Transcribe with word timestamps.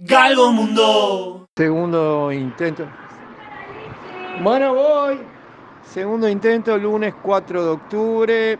Galgo 0.00 0.52
Mundo. 0.52 1.48
Segundo 1.56 2.30
intento. 2.30 2.86
Bueno, 4.40 4.72
voy. 4.72 5.18
Segundo 5.82 6.28
intento, 6.28 6.78
lunes 6.78 7.14
4 7.20 7.64
de 7.64 7.68
octubre 7.68 8.58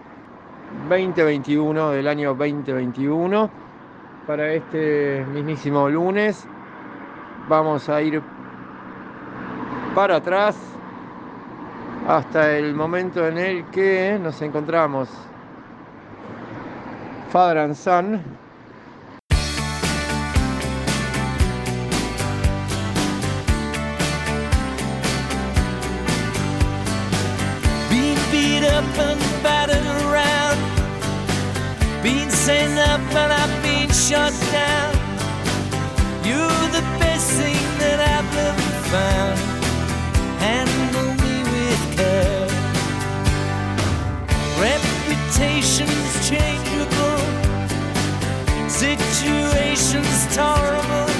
2021 0.88 1.90
del 1.92 2.08
año 2.08 2.34
2021. 2.34 3.50
Para 4.26 4.52
este 4.52 5.24
mismísimo 5.32 5.88
lunes 5.88 6.44
vamos 7.48 7.88
a 7.88 8.02
ir 8.02 8.20
para 9.94 10.16
atrás 10.16 10.58
hasta 12.08 12.56
el 12.56 12.74
momento 12.74 13.24
en 13.28 13.38
el 13.38 13.64
que 13.66 14.18
nos 14.20 14.42
encontramos. 14.42 15.08
Father 17.30 17.58
battered 29.42 29.86
around. 30.06 30.58
Being 32.02 32.30
sent 32.30 32.78
up 32.78 33.00
and 33.14 33.32
I've 33.32 33.62
been 33.62 33.90
shot 33.90 34.32
down. 34.52 34.94
You're 36.24 36.68
the 36.78 36.84
best 37.02 37.30
thing 37.38 37.64
that 37.82 37.98
I've 38.14 38.36
ever 38.48 38.70
found. 38.94 39.38
Handle 40.44 41.12
me 41.24 41.36
with 41.52 41.82
care. 41.96 42.48
Reputation's 44.66 46.12
changeable. 46.28 47.22
Situation's 48.68 50.20
tolerable. 50.34 51.10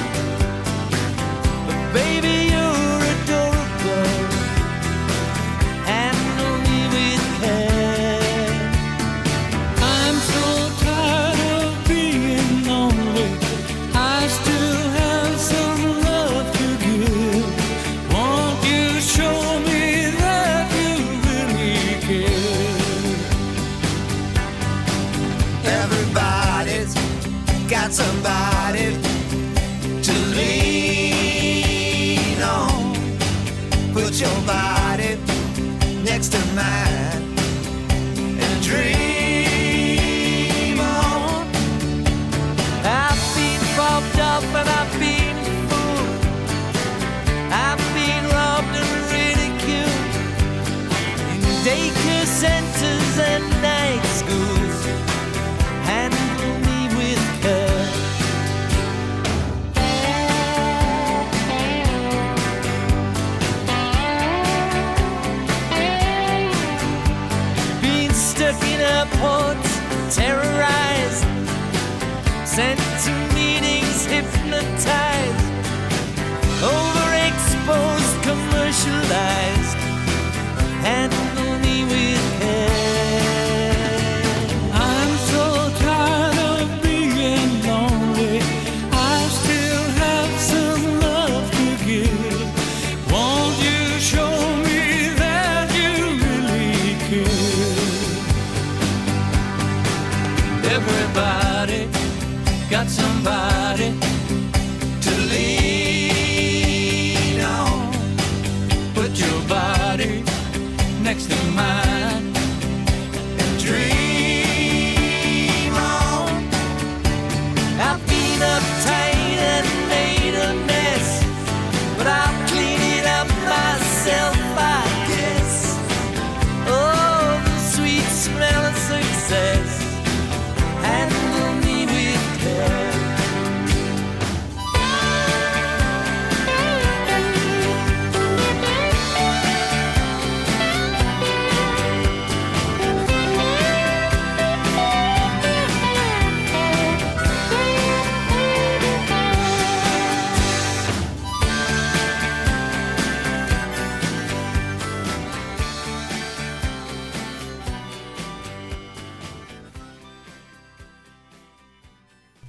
But 1.67 1.81
baby, 1.93 2.28
take 51.69 52.05
your 52.06 52.24
senses 52.24 53.19
and 53.19 53.58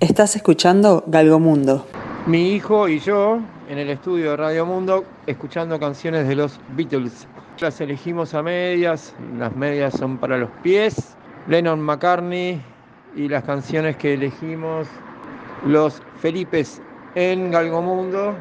Estás 0.02 0.38
escuchando 0.38 1.04
Galgomundo. 1.08 1.86
Mi 2.26 2.54
hijo 2.54 2.88
y 2.88 3.00
yo 3.00 3.42
en 3.68 3.80
el 3.80 3.90
estudio 3.90 4.32
de 4.32 4.38
Radio 4.38 4.66
Mundo 4.66 5.04
escuchando 5.28 5.78
canciones 5.78 6.26
de 6.26 6.38
los 6.38 6.58
Beatles. 6.70 7.28
Las 7.60 7.82
elegimos 7.82 8.34
a 8.34 8.42
medias, 8.42 9.14
las 9.38 9.54
medias 9.58 9.94
son 9.94 10.18
para 10.18 10.38
los 10.38 10.50
pies. 10.64 11.18
Lennon 11.50 11.82
McCartney 11.82 12.62
y 13.18 13.28
las 13.28 13.44
canciones 13.44 13.98
que 13.98 14.14
elegimos 14.14 14.88
los 15.66 16.02
Felipes 16.22 16.82
en 17.16 17.52
Galgomundo 17.52 18.36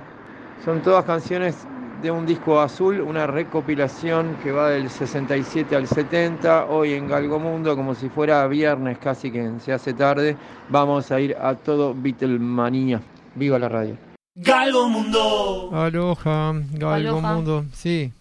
son 0.65 0.81
todas 0.83 1.05
canciones 1.07 1.57
de 2.03 2.11
un 2.11 2.27
disco 2.27 2.61
azul, 2.61 3.01
una 3.01 3.27
recopilación 3.27 4.37
que 4.43 4.53
va 4.53 4.71
del 4.71 4.89
67 4.91 5.75
al 5.75 5.87
70. 5.87 6.67
Hoy 6.67 6.93
en 6.93 7.09
Galgomundo, 7.09 7.75
como 7.77 7.95
si 7.95 8.09
fuera 8.09 8.47
viernes, 8.47 8.99
casi 8.99 9.31
que 9.31 9.51
se 9.65 9.73
hace 9.73 9.95
tarde, 9.95 10.37
vamos 10.69 11.11
a 11.11 11.21
ir 11.21 11.37
a 11.41 11.55
todo 11.55 11.95
Beatlemanía. 11.95 13.01
Viva 13.35 13.59
la 13.59 13.69
radio. 13.69 13.97
Galgo 14.37 14.89
Mundo. 14.89 15.71
Aloha, 15.73 16.53
Galgo 16.73 17.19
Aloha. 17.19 17.35
Mundo. 17.35 17.65
Sí. 17.73 18.13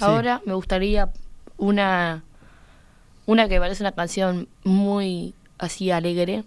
Ahora 0.00 0.42
me 0.44 0.52
gustaría 0.54 1.08
una 1.56 2.22
una 3.24 3.48
que 3.48 3.58
parece 3.58 3.82
una 3.82 3.92
canción 3.92 4.46
muy 4.62 5.34
así 5.58 5.90
alegre, 5.90 6.44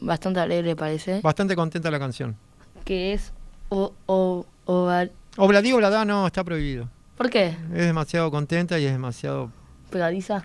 bastante 0.00 0.38
alegre 0.40 0.76
parece, 0.76 1.20
Bastante 1.20 1.56
contenta 1.56 1.90
la 1.90 1.98
canción. 1.98 2.36
que 2.84 3.12
es 3.12 3.32
o, 3.68 3.92
o, 4.06 4.46
Oval- 4.66 5.10
Obladí, 5.36 5.72
obladá, 5.72 6.04
no, 6.04 6.26
está 6.26 6.44
prohibido. 6.44 6.88
¿Por 7.16 7.30
qué? 7.30 7.56
Es 7.74 7.86
demasiado 7.86 8.30
contenta 8.30 8.78
y 8.78 8.84
es 8.86 8.92
demasiado. 8.92 9.50
Pegadiza. 9.90 10.44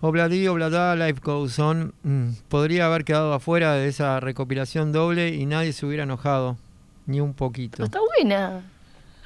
Obladí, 0.00 0.46
obladá, 0.46 0.94
Life 0.94 1.20
Goes 1.22 1.58
On. 1.58 1.92
mm, 2.02 2.28
podría 2.48 2.86
haber 2.86 3.04
quedado 3.04 3.32
afuera 3.34 3.72
de 3.74 3.88
esa 3.88 4.20
recopilación 4.20 4.92
doble 4.92 5.28
y 5.34 5.44
nadie 5.46 5.72
se 5.72 5.86
hubiera 5.86 6.04
enojado. 6.04 6.56
Ni 7.06 7.20
un 7.20 7.32
poquito. 7.34 7.76
Pero 7.78 7.86
está 7.86 7.98
buena. 8.16 8.60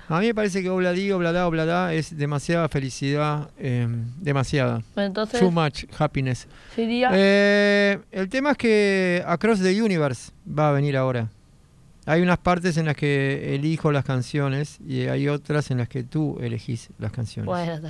A 0.08 0.20
mí 0.20 0.26
me 0.26 0.34
parece 0.34 0.62
que 0.62 0.70
obladí, 0.70 1.10
obladá, 1.10 1.46
obladá 1.46 1.92
es 1.94 2.16
demasiada 2.16 2.68
felicidad. 2.68 3.50
eh, 3.58 3.86
demasiada. 4.18 4.82
Bueno, 4.94 5.08
entonces 5.08 5.40
Too 5.40 5.50
much 5.50 5.84
happiness. 5.98 6.46
sería 6.74 7.10
Eh, 7.12 7.98
el 8.10 8.28
tema 8.28 8.52
es 8.52 8.56
que 8.56 9.22
Across 9.26 9.60
the 9.62 9.82
Universe 9.82 10.30
va 10.46 10.68
a 10.70 10.72
venir 10.72 10.96
ahora. 10.96 11.28
Hay 12.04 12.20
unas 12.20 12.38
partes 12.38 12.76
en 12.76 12.86
las 12.86 12.96
que 12.96 13.54
elijo 13.54 13.92
las 13.92 14.04
canciones 14.04 14.78
y 14.86 15.02
hay 15.02 15.28
otras 15.28 15.70
en 15.70 15.78
las 15.78 15.88
que 15.88 16.02
tú 16.02 16.38
elegís 16.40 16.90
las 16.98 17.12
canciones. 17.12 17.46
Bueno. 17.46 17.80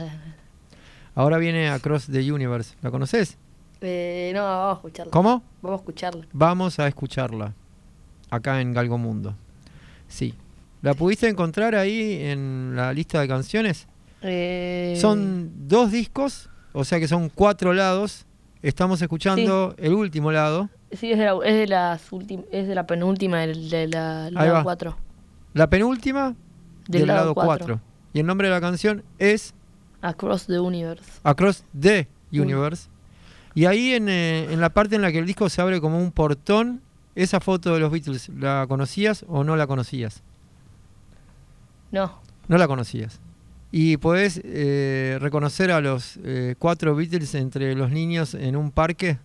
Ahora 1.14 1.38
viene 1.38 1.69
Across 1.69 2.06
the 2.06 2.31
Universe. 2.32 2.75
¿La 2.82 2.91
conoces? 2.91 3.38
Eh, 3.81 4.32
no, 4.35 4.43
vamos 4.43 4.75
a 4.75 4.76
escucharla. 4.79 5.11
¿Cómo? 5.11 5.43
Vamos 5.62 5.79
a 5.79 5.81
escucharla. 5.81 6.26
Vamos 6.32 6.79
a 6.79 6.88
escucharla 6.88 7.55
acá 8.31 8.61
en 8.61 8.73
Galgo 8.73 8.99
Mundo. 8.99 9.35
Sí. 10.09 10.35
¿La 10.82 10.94
pudiste 10.94 11.29
encontrar 11.29 11.75
ahí 11.75 12.19
en 12.23 12.75
la 12.75 12.93
lista 12.93 13.20
de 13.20 13.29
canciones? 13.29 13.87
Eh, 14.23 14.97
Son 15.00 15.69
dos 15.69 15.91
discos, 15.91 16.49
o 16.73 16.85
sea 16.85 17.00
que 17.00 17.08
son 17.08 17.29
cuatro 17.29 17.73
lados. 17.73 18.26
Estamos 18.62 19.03
escuchando 19.03 19.75
el 19.79 19.94
último 19.94 20.31
lado. 20.32 20.69
Sí, 20.93 21.12
es 21.12 21.19
de 21.19 21.25
la, 21.25 21.35
es 21.44 21.55
de 21.55 21.67
las 21.67 22.11
últim- 22.12 22.44
es 22.53 22.69
de 22.69 22.75
la 22.75 22.87
penúltima 22.87 23.41
del, 23.41 23.71
de 23.71 23.89
la 23.89 24.25
Ahí 24.27 24.33
lado 24.33 24.53
va. 24.55 24.62
4. 24.62 24.97
La 25.55 25.69
penúltima 25.69 26.35
Del 26.89 27.00
del, 27.03 27.06
lado 27.09 27.21
lado 27.21 27.35
cuatro. 27.35 27.67
4. 27.67 27.81
Y 28.15 28.21
el 28.21 28.27
nombre 28.27 28.49
de 28.49 28.55
la 28.55 28.61
canción 28.61 29.03
es 29.19 29.55
Across 30.03 30.47
the 30.47 30.59
Universe. 30.59 31.05
Across 31.23 31.65
the 31.79 32.06
Mm. 32.31 32.41
Universe. 32.41 32.89
Y 33.55 33.67
ahí 33.67 33.93
en, 33.93 34.09
eh, 34.09 34.49
en 34.50 34.61
la 34.61 34.71
parte 34.71 34.97
en 34.97 35.03
la 35.03 35.12
que 35.12 35.19
el 35.19 35.27
disco 35.27 35.49
se 35.50 35.61
abre 35.61 35.81
como 35.81 35.99
un 35.99 36.11
portón, 36.12 36.81
esa 37.15 37.41
foto 37.41 37.75
de 37.75 37.81
los 37.81 37.91
Beatles, 37.93 38.31
¿la 38.31 38.65
conocías 38.67 39.25
o 39.29 39.44
no 39.44 39.55
la 39.56 39.67
conocías? 39.67 40.23
No. 41.91 42.12
No 42.49 42.59
la 42.59 42.67
conocías. 42.67 43.21
Y 43.71 43.97
podés 43.99 44.41
eh, 44.44 45.19
reconocer 45.21 45.71
a 45.71 45.81
los 45.81 46.19
eh, 46.25 46.55
cuatro 46.59 46.94
Beatles 46.94 47.35
entre 47.35 47.75
los 47.75 47.91
niños 47.91 48.35
en 48.35 48.56
un 48.56 48.71
parque. 48.71 49.19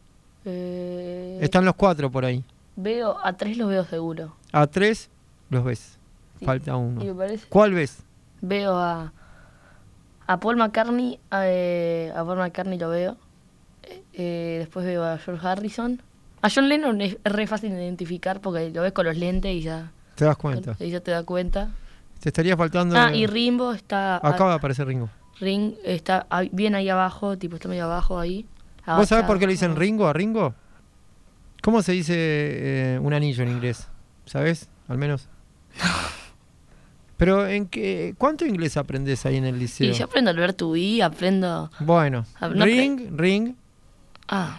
Eh, 0.49 1.39
Están 1.41 1.65
los 1.65 1.75
cuatro 1.75 2.09
por 2.09 2.23
ahí. 2.23 2.43
Veo, 2.77 3.17
a 3.23 3.33
tres 3.33 3.57
los 3.57 3.67
veo 3.69 3.83
seguro. 3.83 4.33
A 4.53 4.65
tres 4.67 5.09
los 5.49 5.63
ves. 5.63 5.97
Sí. 6.39 6.45
Falta 6.45 6.71
Y 6.71 6.73
me 6.75 6.79
uno. 7.11 7.17
parece. 7.17 7.47
¿Cuál 7.49 7.73
ves? 7.73 7.97
Veo 8.41 8.75
a, 8.77 9.11
a 10.27 10.39
Paul 10.39 10.55
McCartney. 10.57 11.19
A, 11.29 11.41
eh, 11.47 12.13
a 12.15 12.23
Paul 12.23 12.37
McCartney 12.37 12.77
lo 12.79 12.89
veo. 12.89 13.17
Eh, 13.83 14.03
eh, 14.13 14.55
después 14.59 14.85
veo 14.85 15.03
a 15.03 15.17
George 15.17 15.45
Harrison. 15.45 16.01
A 16.41 16.49
John 16.53 16.69
Lennon 16.69 17.01
es 17.01 17.17
re 17.23 17.45
fácil 17.47 17.71
de 17.71 17.83
identificar 17.83 18.39
porque 18.39 18.69
lo 18.69 18.83
ves 18.83 18.93
con 18.93 19.05
los 19.05 19.17
lentes 19.17 19.51
y 19.53 19.61
ya, 19.61 19.91
Te 20.15 20.23
das 20.25 20.37
cuenta. 20.37 20.75
y 20.79 20.89
ya 20.91 20.99
te 21.01 21.11
das 21.11 21.23
cuenta. 21.23 21.71
Te 22.21 22.29
estaría 22.29 22.55
faltando. 22.55 22.95
Ah, 22.97 23.13
y 23.13 23.25
Rimbo 23.27 23.73
está. 23.73 24.17
Acaba 24.17 24.51
de 24.51 24.55
aparecer 24.57 24.87
Ringo. 24.87 25.09
Ring 25.39 25.73
está 25.83 26.25
ahí- 26.29 26.49
bien 26.53 26.73
ahí 26.75 26.89
abajo, 26.89 27.37
tipo 27.37 27.55
está 27.55 27.67
medio 27.67 27.85
abajo 27.85 28.19
ahí. 28.19 28.45
¿Vos 28.95 29.09
sabés 29.09 29.25
por 29.25 29.37
qué 29.37 29.45
le 29.47 29.53
dicen 29.53 29.75
Ringo 29.75 30.07
a 30.07 30.13
Ringo? 30.13 30.53
¿Cómo 31.61 31.81
se 31.81 31.91
dice 31.91 32.13
eh, 32.15 32.99
un 33.01 33.13
anillo 33.13 33.43
en 33.43 33.49
inglés? 33.49 33.87
¿Sabés? 34.25 34.69
Al 34.87 34.97
menos. 34.97 35.27
Pero 37.17 37.47
en 37.47 37.65
qué, 37.67 38.13
¿cuánto 38.17 38.45
inglés 38.45 38.77
aprendés 38.77 39.25
ahí 39.25 39.37
en 39.37 39.45
el 39.45 39.57
liceo? 39.57 39.89
Y 39.89 39.93
yo 39.93 40.05
aprendo 40.05 40.29
a 40.29 40.33
leer 40.33 40.53
tu 40.53 40.75
I, 40.75 41.01
aprendo. 41.01 41.69
Bueno, 41.79 42.25
Ah, 42.39 42.47
no 42.49 42.63
ring, 42.63 43.09
ring, 43.17 43.55
Ah, 44.29 44.57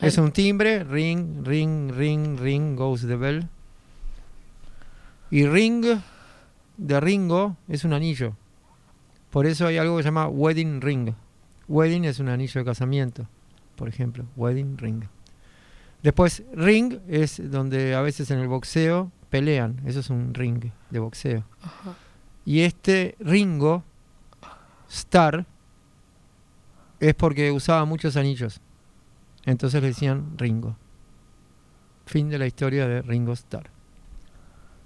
es 0.00 0.16
un 0.16 0.30
timbre, 0.32 0.84
ring, 0.84 1.44
ring, 1.44 1.90
ring, 1.92 2.38
ring, 2.38 2.76
goes 2.76 3.02
the 3.02 3.16
bell. 3.16 3.46
Y 5.30 5.44
ring, 5.46 5.84
de 6.78 7.00
Ringo, 7.00 7.56
es 7.68 7.84
un 7.84 7.92
anillo. 7.92 8.34
Por 9.30 9.44
eso 9.46 9.66
hay 9.66 9.76
algo 9.76 9.96
que 9.98 10.04
se 10.04 10.06
llama 10.08 10.28
wedding 10.28 10.80
ring. 10.80 11.12
Wedding 11.68 12.04
es 12.04 12.18
un 12.18 12.28
anillo 12.28 12.60
de 12.60 12.64
casamiento, 12.64 13.28
por 13.76 13.88
ejemplo, 13.88 14.24
wedding 14.36 14.78
ring. 14.78 15.04
Después, 16.02 16.42
ring 16.52 17.00
es 17.08 17.50
donde 17.50 17.94
a 17.94 18.00
veces 18.00 18.30
en 18.30 18.38
el 18.38 18.48
boxeo 18.48 19.12
pelean, 19.30 19.80
eso 19.84 20.00
es 20.00 20.10
un 20.10 20.32
ring 20.32 20.70
de 20.90 20.98
boxeo. 20.98 21.44
Y 22.44 22.60
este 22.60 23.14
Ringo, 23.20 23.84
Star, 24.88 25.44
es 27.00 27.14
porque 27.14 27.52
usaba 27.52 27.84
muchos 27.84 28.16
anillos. 28.16 28.60
Entonces 29.44 29.82
le 29.82 29.88
decían 29.88 30.38
Ringo. 30.38 30.76
Fin 32.06 32.30
de 32.30 32.38
la 32.38 32.46
historia 32.46 32.88
de 32.88 33.02
Ringo 33.02 33.32
Starr. 33.32 33.70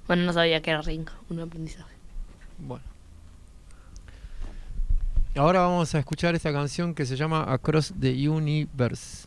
bueno, 0.08 0.25
no 0.25 0.32
sabía 0.32 0.61
que 0.61 0.70
era 0.70 0.82
Ring, 0.82 1.08
un 1.31 1.40
aprendizaje. 1.40 1.94
Bueno. 2.58 2.92
Ahora 5.34 5.61
vamos 5.61 5.94
a 5.94 5.99
escuchar 5.99 6.34
esta 6.34 6.52
canción 6.52 6.94
que 6.94 7.06
se 7.06 7.17
llama 7.17 7.50
Across 7.52 7.94
the 7.99 8.29
Universe. 8.29 9.26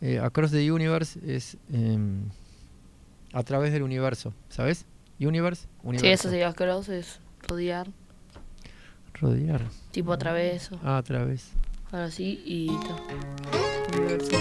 Eh, 0.00 0.18
Across 0.18 0.50
the 0.50 0.72
Universe 0.72 1.20
es 1.26 1.56
em, 1.72 2.24
a 3.32 3.42
través 3.44 3.72
del 3.72 3.82
universo, 3.82 4.34
¿sabes? 4.48 4.86
Universe, 5.20 5.68
universo. 5.82 6.06
Sí, 6.06 6.12
eso 6.12 6.30
sería 6.30 6.52
cross, 6.52 6.88
es 6.88 7.20
rodear, 7.46 7.86
Rodear. 9.20 9.62
tipo 9.92 10.12
a 10.12 10.18
través, 10.18 10.72
o 10.72 10.80
Ah, 10.82 10.96
a 10.98 11.02
través. 11.02 11.50
ahora 11.92 12.10
sí, 12.10 12.42
y. 12.46 12.70
Universo. 13.96 14.36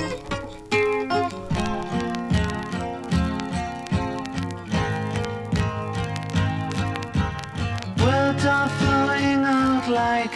Words 7.97 8.45
are 8.45 8.69
flowing 8.79 9.43
out 9.45 9.87
like 9.89 10.35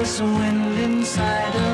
there's 0.00 0.20
a 0.20 0.24
wind 0.24 0.78
inside 0.78 1.69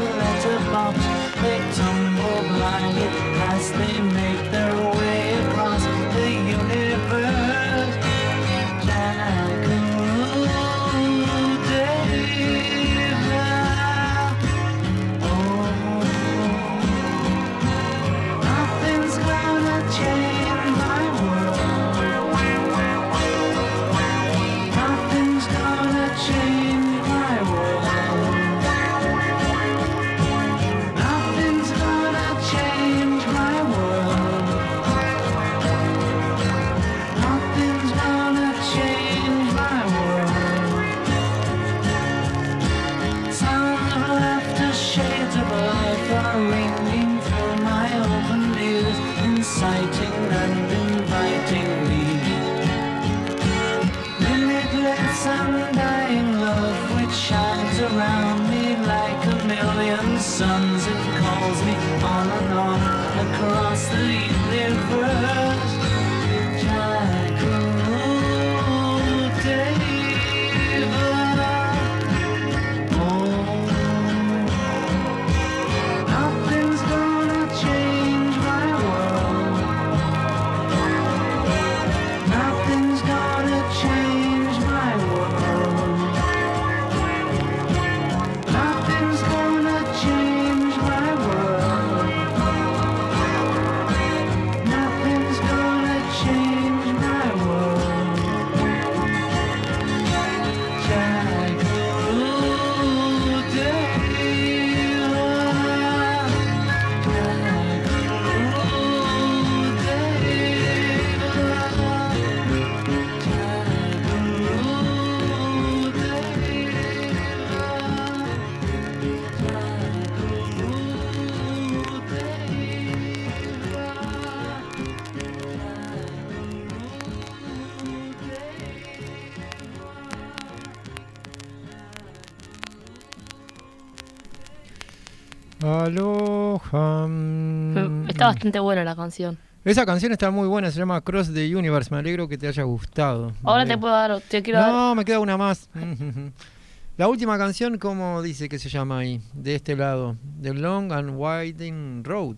Aloha. 135.67 137.07
mm. 137.09 138.09
Está 138.09 138.27
bastante 138.27 138.59
buena 138.61 138.85
la 138.85 138.95
canción. 138.95 139.37
Esa 139.65 139.85
canción 139.85 140.13
está 140.13 140.31
muy 140.31 140.47
buena, 140.47 140.71
se 140.71 140.79
llama 140.79 141.01
Cross 141.01 141.35
the 141.35 141.55
Universe. 141.55 141.91
Me 141.91 141.99
alegro 141.99 142.29
que 142.29 142.39
te 142.39 142.47
haya 142.47 142.63
gustado. 142.63 143.33
Ahora 143.43 143.67
te 143.67 143.77
puedo 143.77 143.93
dar, 143.93 144.21
te 144.21 144.43
quiero 144.43 144.61
dar. 144.61 144.71
No, 144.71 144.95
me 144.95 145.05
queda 145.05 145.19
una 145.19 145.37
más. 145.37 145.69
La 146.97 147.09
última 147.09 147.37
canción, 147.37 147.77
¿cómo 147.79 148.23
dice 148.23 148.49
que 148.49 148.59
se 148.59 148.69
llama 148.69 148.99
ahí? 148.99 149.21
De 149.35 149.57
este 149.57 149.77
lado. 149.77 150.17
The 150.41 150.55
Long 150.55 150.93
and 150.93 151.11
Winding 151.17 152.05
Road. 152.05 152.37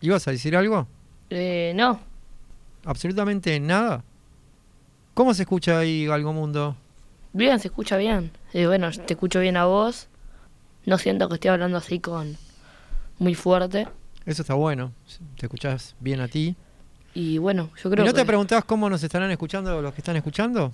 ¿Ibas 0.00 0.26
a 0.26 0.32
decir 0.32 0.56
algo? 0.56 0.88
Eh, 1.30 1.72
no, 1.76 2.00
Absolutamente 2.84 3.58
nada. 3.60 4.02
¿Cómo 5.14 5.34
se 5.34 5.42
escucha 5.42 5.78
ahí 5.78 6.06
Galgo 6.06 6.32
Mundo? 6.32 6.76
bien, 7.32 7.58
se 7.60 7.68
escucha 7.68 7.96
bien. 7.96 8.30
Eh, 8.52 8.66
bueno, 8.66 8.90
te 8.90 9.14
escucho 9.14 9.40
bien 9.40 9.56
a 9.56 9.64
vos. 9.64 10.08
No 10.86 10.98
siento 10.98 11.28
que 11.28 11.34
esté 11.34 11.48
hablando 11.48 11.78
así 11.78 12.00
con 12.00 12.36
muy 13.18 13.34
fuerte. 13.34 13.88
Eso 14.26 14.42
está 14.42 14.54
bueno. 14.54 14.92
Te 15.38 15.46
escuchás 15.46 15.94
bien 16.00 16.20
a 16.20 16.28
ti. 16.28 16.56
Y 17.14 17.38
bueno, 17.38 17.70
yo 17.82 17.90
¿Y 17.90 17.92
creo 17.92 18.04
no 18.06 18.12
que. 18.12 18.20
te 18.20 18.24
preguntás 18.26 18.64
cómo 18.64 18.88
nos 18.88 19.02
estarán 19.02 19.30
escuchando 19.30 19.80
los 19.82 19.92
que 19.94 20.00
están 20.00 20.16
escuchando? 20.16 20.72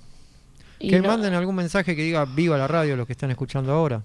y 0.79 0.89
Que 0.89 1.01
no- 1.01 1.09
manden 1.09 1.33
algún 1.33 1.55
mensaje 1.55 1.95
que 1.95 2.01
diga 2.03 2.23
viva 2.25 2.57
la 2.57 2.67
radio 2.67 2.95
los 2.95 3.05
que 3.05 3.11
están 3.13 3.29
escuchando 3.31 3.73
ahora. 3.73 4.01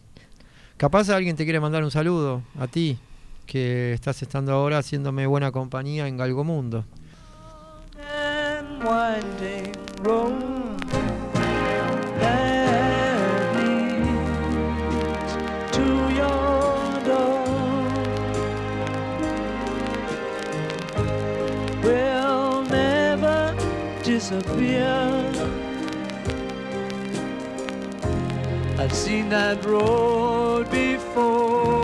Capaz 0.76 1.08
alguien 1.11 1.37
te 1.37 1.44
quiere 1.44 1.61
mandar 1.61 1.84
un 1.84 1.90
saludo 1.92 2.42
a 2.58 2.66
ti, 2.66 2.99
que 3.46 3.92
estás 3.92 4.20
estando 4.23 4.52
ahora 4.52 4.78
haciéndome 4.78 5.25
buena 5.26 5.52
compañía 5.52 6.08
en 6.08 6.16
Galgo 6.16 6.42
Mundo. 6.42 6.84
and 12.26 12.53
disappear. 24.24 25.30
I've 28.78 28.94
seen 28.94 29.28
that 29.28 29.62
road 29.66 30.70
before. 30.70 31.83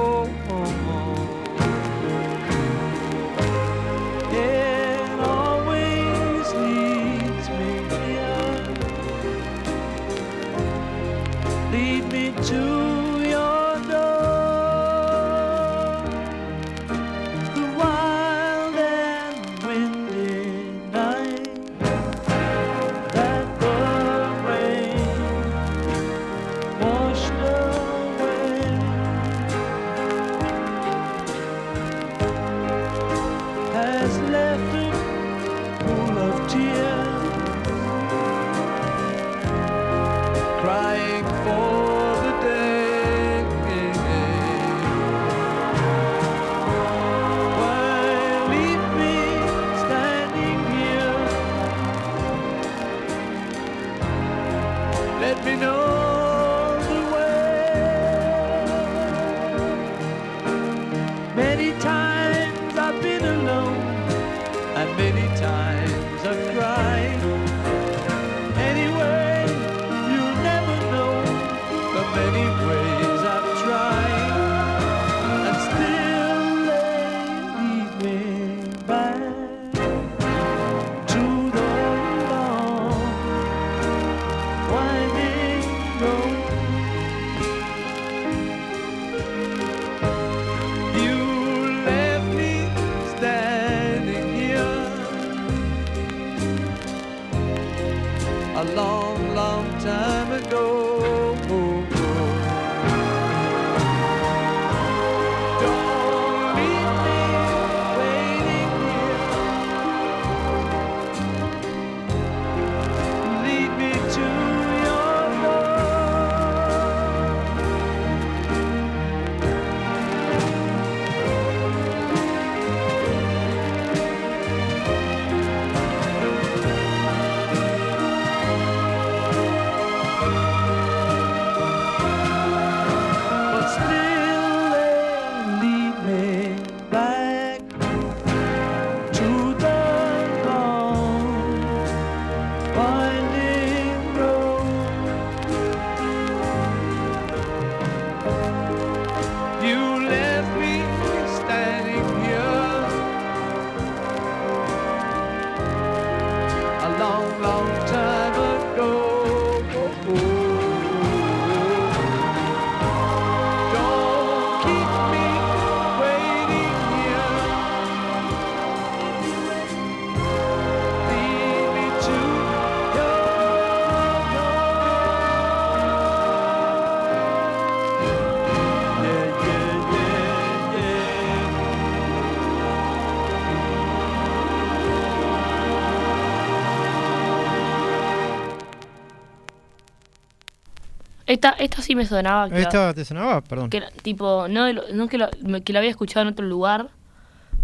Esta, 191.31 191.51
esta 191.51 191.81
sí 191.83 191.95
me 191.95 192.05
sonaba. 192.07 192.49
Que, 192.51 192.61
¿Esta 192.61 192.93
te 192.93 193.05
sonaba? 193.05 193.41
Perdón. 193.41 193.71
que 193.71 193.77
era, 193.79 193.91
tipo, 194.03 194.49
no, 194.49 194.73
no 194.73 195.09
que, 195.09 195.19
me- 195.43 195.63
que 195.63 195.73
la 195.73 195.79
había 195.79 195.91
escuchado 195.91 196.23
en 196.23 196.33
otro 196.33 196.45
lugar, 196.47 196.89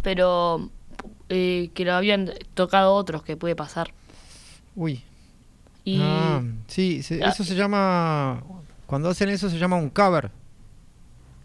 pero 0.02 0.70
eh, 1.28 1.70
que 1.74 1.84
lo 1.84 1.94
habían 1.94 2.30
tocado 2.54 2.94
otros, 2.94 3.22
que 3.22 3.36
puede 3.36 3.56
pasar. 3.56 3.92
Uy. 4.76 5.02
Y 5.84 5.98
Ah, 6.02 6.42
sí, 6.68 7.02
se- 7.02 7.22
eso 7.24 7.42
se 7.44 7.54
llama. 7.54 8.42
Cuando 8.86 9.08
hacen 9.08 9.28
eso 9.30 9.50
se 9.50 9.58
llama 9.58 9.76
un 9.76 9.90
cover. 9.90 10.30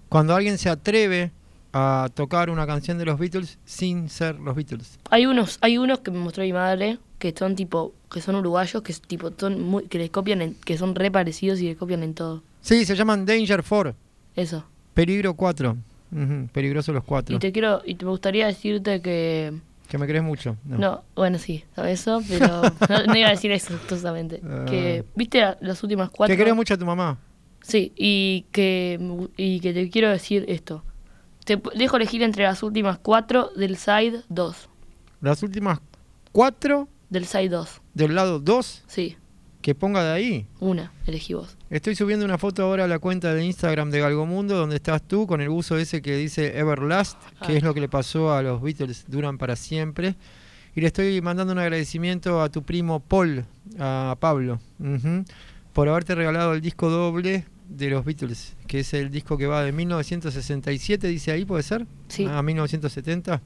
Cuando 0.09 0.35
alguien 0.35 0.57
se 0.57 0.69
atreve 0.69 1.31
a 1.73 2.09
tocar 2.13 2.49
una 2.49 2.67
canción 2.67 2.97
de 2.97 3.05
los 3.05 3.17
Beatles 3.17 3.57
sin 3.65 4.09
ser 4.09 4.35
los 4.39 4.55
Beatles. 4.55 4.99
hay 5.09 5.25
unos, 5.25 5.57
hay 5.61 5.77
unos 5.77 5.99
que 5.99 6.11
me 6.11 6.19
mostró 6.19 6.43
mi 6.43 6.53
madre, 6.53 6.99
que 7.21 7.35
son 7.37 7.55
tipo, 7.55 7.93
que 8.11 8.19
son 8.19 8.35
uruguayos, 8.35 8.81
que 8.81 8.93
tipo, 8.95 9.31
son 9.37 9.61
muy, 9.61 9.83
que 9.85 9.99
les 9.99 10.09
copian 10.09 10.41
en, 10.41 10.55
que 10.55 10.75
son 10.75 10.95
re 10.95 11.11
parecidos 11.11 11.61
y 11.61 11.67
les 11.67 11.77
copian 11.77 12.01
en 12.01 12.15
todo. 12.15 12.41
Sí, 12.61 12.83
se 12.83 12.95
llaman 12.95 13.27
Danger 13.27 13.63
4, 13.67 13.95
Eso. 14.35 14.63
Peligro 14.95 15.35
4. 15.35 15.77
Ujú, 16.13 16.47
peligrosos 16.51 16.93
los 16.93 17.03
cuatro. 17.05 17.35
Y 17.35 17.39
te 17.39 17.51
quiero, 17.53 17.81
y 17.85 17.93
te 17.95 18.03
me 18.05 18.11
gustaría 18.11 18.45
decirte 18.47 19.01
que 19.01 19.53
Que 19.87 19.97
me 19.99 20.07
crees 20.07 20.23
mucho. 20.23 20.57
No. 20.65 20.77
No, 20.77 21.03
bueno, 21.15 21.37
sí, 21.37 21.63
sabes 21.75 22.01
eso, 22.01 22.21
pero 22.27 22.47
no, 22.89 23.05
no 23.05 23.15
iba 23.15 23.27
a 23.27 23.31
decir 23.31 23.51
eso 23.51 23.77
justamente. 23.87 24.41
Ah. 24.43 24.65
Que, 24.67 25.05
¿viste 25.15 25.39
la- 25.39 25.57
las 25.61 25.81
últimas 25.83 26.09
cuatro? 26.09 26.33
Que 26.33 26.37
querés 26.37 26.55
mucho 26.55 26.73
a 26.73 26.77
tu 26.77 26.85
mamá. 26.87 27.19
Sí, 27.61 27.93
y 27.95 28.45
que, 28.51 28.99
y 29.37 29.59
que 29.59 29.73
te 29.73 29.89
quiero 29.91 30.09
decir 30.09 30.43
esto. 30.49 30.83
Te 31.45 31.61
dejo 31.75 31.95
elegir 31.97 32.23
entre 32.23 32.43
las 32.43 32.61
últimas 32.63 32.97
cuatro 32.97 33.51
del 33.55 33.77
side 33.77 34.23
2. 34.27 34.69
Las 35.21 35.43
últimas 35.43 35.79
cuatro 36.31 36.89
Del 37.11 37.25
side 37.27 37.49
2, 37.49 37.81
del 37.93 38.15
lado 38.15 38.39
2 38.39 38.83
sí, 38.87 39.17
que 39.61 39.75
ponga 39.75 40.03
de 40.03 40.11
ahí. 40.11 40.47
una, 40.59 40.91
elegí 41.05 41.33
vos. 41.35 41.55
Estoy 41.69 41.93
subiendo 41.95 42.25
una 42.25 42.39
foto 42.39 42.63
ahora 42.63 42.85
a 42.85 42.87
la 42.87 42.97
cuenta 42.97 43.33
de 43.35 43.45
Instagram 43.45 43.91
de 43.91 43.99
Galgomundo 43.99 44.57
donde 44.57 44.77
estás 44.77 45.03
tú 45.07 45.27
con 45.27 45.39
el 45.41 45.49
buzo 45.49 45.77
ese 45.77 46.01
que 46.01 46.15
dice 46.17 46.57
Everlast, 46.57 47.21
que 47.45 47.51
Ah. 47.53 47.57
es 47.57 47.63
lo 47.63 47.73
que 47.75 47.81
le 47.81 47.89
pasó 47.89 48.33
a 48.33 48.41
los 48.41 48.59
Beatles, 48.61 49.05
duran 49.07 49.37
para 49.37 49.55
siempre. 49.55 50.15
Y 50.73 50.81
le 50.81 50.87
estoy 50.87 51.21
mandando 51.21 51.51
un 51.53 51.59
agradecimiento 51.59 52.41
a 52.41 52.49
tu 52.49 52.63
primo 52.63 53.01
Paul, 53.01 53.43
a 53.77 54.15
Pablo, 54.19 54.59
por 55.73 55.89
haberte 55.89 56.15
regalado 56.15 56.53
el 56.53 56.61
disco 56.61 56.89
doble 56.89 57.45
de 57.69 57.89
los 57.89 58.03
Beatles, 58.05 58.55
que 58.67 58.79
es 58.79 58.93
el 58.93 59.11
disco 59.11 59.37
que 59.37 59.47
va 59.47 59.63
de 59.63 59.73
1967, 59.73 61.07
dice 61.07 61.31
ahí, 61.31 61.43
¿puede 61.45 61.63
ser? 61.63 61.85
Sí. 62.07 62.25
A 62.25 62.41
1970. 62.41 63.41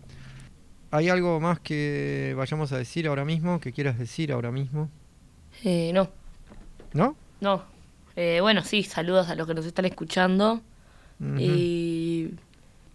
¿Hay 0.96 1.10
algo 1.10 1.40
más 1.40 1.60
que 1.60 2.34
vayamos 2.38 2.72
a 2.72 2.78
decir 2.78 3.08
ahora 3.08 3.26
mismo, 3.26 3.60
que 3.60 3.72
quieras 3.74 3.98
decir 4.00 4.32
ahora 4.32 4.52
mismo? 4.52 4.90
Eh, 5.64 5.92
no, 5.94 6.10
¿No? 6.94 7.16
no. 7.42 7.64
Eh, 8.16 8.40
bueno, 8.42 8.64
sí, 8.64 8.84
saludos 8.84 9.30
a 9.30 9.36
los 9.36 9.46
que 9.48 9.54
nos 9.54 9.66
están 9.66 9.86
escuchando. 9.86 10.62
Y. 11.38 12.32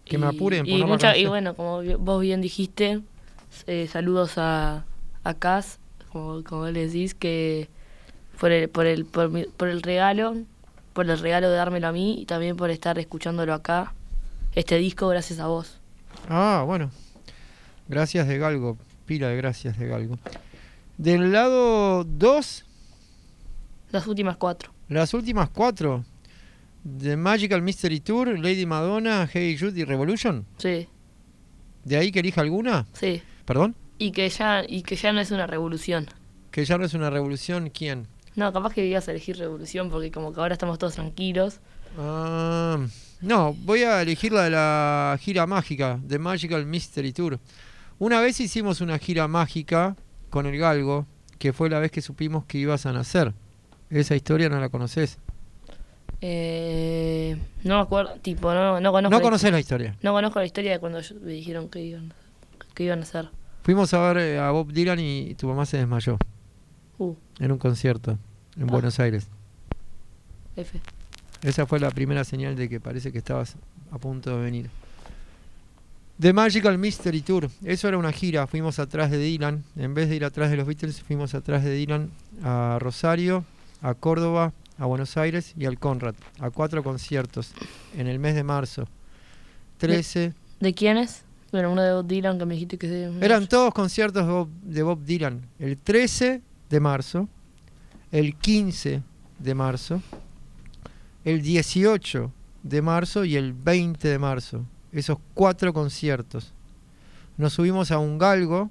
Que 0.05 0.17
me 0.17 0.27
apuren, 0.27 0.65
y, 0.65 0.71
por 0.71 0.79
no 0.81 0.85
me 0.87 0.91
mucha- 0.93 1.15
y 1.17 1.25
bueno, 1.25 1.55
como 1.55 1.81
vos 1.99 2.21
bien 2.21 2.41
dijiste, 2.41 3.01
eh, 3.67 3.87
saludos 3.87 4.37
a, 4.37 4.83
a 5.23 5.33
Cas, 5.35 5.79
como, 6.11 6.43
como 6.43 6.65
le 6.67 6.87
decís, 6.87 7.13
que 7.15 7.69
por 8.39 8.51
el, 8.51 8.67
por, 8.69 8.85
el, 8.87 9.05
por, 9.05 9.29
mi- 9.29 9.45
por 9.45 9.69
el 9.69 9.81
regalo, 9.81 10.35
por 10.93 11.09
el 11.09 11.17
regalo 11.19 11.49
de 11.49 11.55
dármelo 11.55 11.87
a 11.87 11.91
mí 11.91 12.19
y 12.19 12.25
también 12.25 12.57
por 12.57 12.69
estar 12.71 12.99
escuchándolo 12.99 13.53
acá, 13.53 13.93
este 14.53 14.77
disco, 14.77 15.07
gracias 15.07 15.39
a 15.39 15.47
vos. 15.47 15.79
Ah, 16.27 16.63
bueno. 16.65 16.91
Gracias 17.87 18.27
de 18.27 18.37
Galgo. 18.37 18.77
Pila 19.05 19.27
de 19.29 19.35
gracias 19.37 19.77
de 19.77 19.87
Galgo. 19.87 20.17
Del 20.97 21.31
lado 21.31 22.03
2, 22.03 22.65
Las 23.91 24.07
últimas 24.07 24.37
cuatro. 24.37 24.71
las 24.89 25.13
últimas 25.13 25.49
cuatro. 25.49 26.05
The 26.99 27.15
Magical 27.15 27.61
Mystery 27.61 27.99
Tour, 27.99 28.39
Lady 28.39 28.65
Madonna, 28.65 29.29
Hey 29.31 29.57
Jude 29.59 29.79
y 29.79 29.83
Revolution. 29.83 30.45
Sí, 30.57 30.87
¿De 31.83 31.97
ahí 31.97 32.11
que 32.11 32.19
elija 32.19 32.41
alguna? 32.41 32.85
sí. 32.93 33.21
Perdón. 33.45 33.75
Y 33.97 34.11
que 34.11 34.29
ya, 34.29 34.63
y 34.67 34.81
que 34.83 34.95
ya 34.95 35.11
no 35.13 35.19
es 35.19 35.29
una 35.31 35.45
revolución. 35.45 36.07
Que 36.51 36.63
ya 36.65 36.77
no 36.77 36.85
es 36.85 36.93
una 36.93 37.09
revolución. 37.09 37.69
¿Quién? 37.69 38.07
No, 38.35 38.51
capaz 38.53 38.73
que 38.73 38.85
ibas 38.85 39.07
a 39.07 39.11
elegir 39.11 39.37
revolución 39.37 39.89
porque 39.89 40.09
como 40.11 40.31
que 40.33 40.39
ahora 40.39 40.53
estamos 40.53 40.79
todos 40.79 40.93
tranquilos. 40.95 41.59
Ah, 41.99 42.77
no, 43.21 43.53
voy 43.53 43.83
a 43.83 44.01
elegir 44.01 44.31
la 44.31 44.43
de 44.43 44.49
la 44.51 45.17
gira 45.19 45.45
mágica, 45.47 45.99
The 46.07 46.17
Magical 46.17 46.65
Mystery 46.65 47.11
Tour. 47.13 47.39
Una 48.01 48.19
vez 48.19 48.39
hicimos 48.39 48.81
una 48.81 48.97
gira 48.97 49.27
mágica 49.27 49.95
con 50.31 50.47
el 50.47 50.57
Galgo, 50.57 51.05
que 51.37 51.53
fue 51.53 51.69
la 51.69 51.77
vez 51.77 51.91
que 51.91 52.01
supimos 52.01 52.45
que 52.45 52.57
ibas 52.57 52.87
a 52.87 52.93
nacer. 52.93 53.31
Esa 53.91 54.15
historia 54.15 54.49
no 54.49 54.59
la 54.59 54.69
conoces. 54.69 55.19
Eh, 56.19 57.37
no 57.63 57.75
me 57.75 57.81
acuerdo, 57.81 58.13
tipo, 58.15 58.51
no, 58.55 58.79
no 58.79 58.91
conozco. 58.91 59.11
No 59.11 59.17
la- 59.19 59.21
conoces 59.23 59.51
la 59.51 59.59
historia. 59.59 59.95
No 60.01 60.13
conozco 60.13 60.39
la 60.39 60.45
historia 60.47 60.71
de 60.71 60.79
cuando 60.79 60.99
yo- 60.99 61.13
me 61.21 61.31
dijeron 61.31 61.69
que 61.69 61.79
iban, 61.81 62.11
que 62.73 62.85
iban 62.85 62.97
a 62.99 63.03
hacer. 63.03 63.29
Fuimos 63.61 63.93
a 63.93 63.99
ver 64.11 64.17
eh, 64.17 64.39
a 64.39 64.49
Bob 64.49 64.71
Dylan 64.73 64.99
y 64.99 65.35
tu 65.35 65.47
mamá 65.47 65.67
se 65.67 65.77
desmayó 65.77 66.17
Uh, 66.97 67.13
en 67.37 67.51
un 67.51 67.59
concierto 67.59 68.17
en 68.57 68.63
Ah. 68.63 68.71
Buenos 68.71 68.99
Aires. 68.99 69.27
F. 70.55 70.79
Esa 71.43 71.67
fue 71.67 71.79
la 71.79 71.91
primera 71.91 72.23
señal 72.23 72.55
de 72.55 72.67
que 72.67 72.79
parece 72.79 73.11
que 73.11 73.19
estabas 73.19 73.57
a 73.91 73.99
punto 73.99 74.35
de 74.35 74.43
venir. 74.43 74.69
The 76.21 76.33
Magical 76.33 76.77
Mystery 76.77 77.21
Tour. 77.21 77.49
Eso 77.65 77.87
era 77.87 77.97
una 77.97 78.11
gira. 78.11 78.45
Fuimos 78.45 78.77
atrás 78.77 79.09
de 79.09 79.17
Dylan. 79.17 79.63
En 79.75 79.95
vez 79.95 80.07
de 80.07 80.17
ir 80.17 80.23
atrás 80.23 80.51
de 80.51 80.57
los 80.57 80.67
Beatles, 80.67 81.01
fuimos 81.01 81.33
atrás 81.33 81.63
de 81.63 81.73
Dylan 81.73 82.11
a 82.43 82.77
Rosario, 82.79 83.43
a 83.81 83.95
Córdoba, 83.95 84.53
a 84.77 84.85
Buenos 84.85 85.17
Aires 85.17 85.55
y 85.57 85.65
al 85.65 85.79
Conrad. 85.79 86.13
A 86.39 86.51
cuatro 86.51 86.83
conciertos 86.83 87.53
en 87.97 88.05
el 88.05 88.19
mes 88.19 88.35
de 88.35 88.43
marzo. 88.43 88.87
13. 89.79 90.35
¿De 90.59 90.73
quiénes? 90.75 91.23
Bueno, 91.51 91.71
uno 91.71 91.81
de 91.81 91.91
Bob 91.91 92.05
Dylan 92.05 92.37
que 92.37 92.45
me 92.45 92.53
dijiste 92.53 92.77
que 92.77 92.87
se... 92.87 93.25
Eran 93.25 93.47
todos 93.47 93.73
conciertos 93.73 94.23
de 94.23 94.31
Bob, 94.31 94.49
de 94.61 94.83
Bob 94.83 95.03
Dylan. 95.03 95.41
El 95.57 95.79
13 95.79 96.43
de 96.69 96.79
marzo, 96.79 97.29
el 98.11 98.35
15 98.35 99.01
de 99.39 99.55
marzo, 99.55 100.03
el 101.25 101.41
18 101.41 102.31
de 102.61 102.81
marzo 102.83 103.25
y 103.25 103.37
el 103.37 103.53
20 103.53 104.07
de 104.07 104.19
marzo. 104.19 104.65
Esos 104.91 105.17
cuatro 105.33 105.73
conciertos. 105.73 106.53
Nos 107.37 107.53
subimos 107.53 107.91
a 107.91 107.99
un 107.99 108.17
galgo 108.17 108.69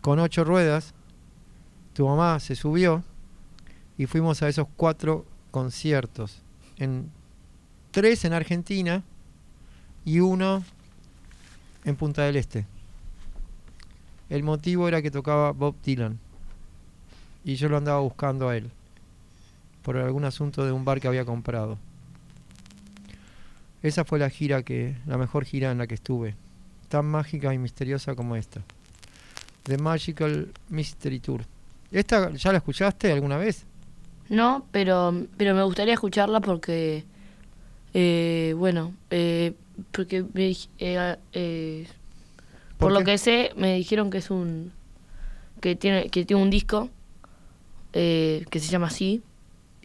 con 0.00 0.18
ocho 0.18 0.44
ruedas. 0.44 0.94
Tu 1.92 2.06
mamá 2.06 2.38
se 2.40 2.54
subió 2.54 3.02
y 3.98 4.06
fuimos 4.06 4.42
a 4.42 4.48
esos 4.48 4.66
cuatro 4.76 5.24
conciertos. 5.50 6.42
En 6.76 7.10
tres 7.90 8.24
en 8.24 8.32
Argentina 8.32 9.02
y 10.04 10.20
uno 10.20 10.62
en 11.84 11.96
Punta 11.96 12.22
del 12.22 12.36
Este. 12.36 12.66
El 14.28 14.42
motivo 14.42 14.88
era 14.88 15.02
que 15.02 15.10
tocaba 15.10 15.52
Bob 15.52 15.76
Dylan. 15.82 16.18
Y 17.44 17.54
yo 17.54 17.68
lo 17.68 17.76
andaba 17.76 18.00
buscando 18.00 18.48
a 18.48 18.56
él. 18.56 18.70
Por 19.82 19.96
algún 19.96 20.24
asunto 20.24 20.64
de 20.64 20.72
un 20.72 20.84
bar 20.84 21.00
que 21.00 21.08
había 21.08 21.24
comprado. 21.24 21.78
Esa 23.82 24.04
fue 24.04 24.18
la 24.18 24.30
gira 24.30 24.62
que. 24.62 24.96
la 25.06 25.18
mejor 25.18 25.44
gira 25.44 25.70
en 25.70 25.78
la 25.78 25.86
que 25.86 25.94
estuve. 25.94 26.34
Tan 26.88 27.06
mágica 27.06 27.52
y 27.52 27.58
misteriosa 27.58 28.14
como 28.14 28.36
esta. 28.36 28.62
The 29.64 29.78
Magical 29.78 30.52
Mystery 30.68 31.20
Tour. 31.20 31.42
¿Esta 31.90 32.32
ya 32.32 32.52
la 32.52 32.58
escuchaste 32.58 33.12
alguna 33.12 33.36
vez? 33.36 33.64
No, 34.28 34.66
pero, 34.72 35.26
pero 35.36 35.54
me 35.54 35.62
gustaría 35.62 35.94
escucharla 35.94 36.40
porque... 36.40 37.04
eh, 37.94 38.54
bueno, 38.56 38.92
eh, 39.10 39.54
porque 39.92 40.24
me 40.32 40.50
eh, 40.78 41.16
eh, 41.32 41.86
por, 42.78 42.88
¿Por 42.88 42.92
lo 42.92 43.04
que 43.04 43.18
sé, 43.18 43.52
me 43.56 43.74
dijeron 43.76 44.10
que 44.10 44.18
es 44.18 44.30
un... 44.30 44.72
que 45.60 45.76
tiene, 45.76 46.08
que 46.08 46.24
tiene 46.24 46.42
un 46.42 46.50
disco 46.50 46.90
eh, 47.92 48.44
que 48.50 48.60
se 48.60 48.70
llama 48.70 48.88
así 48.88 49.22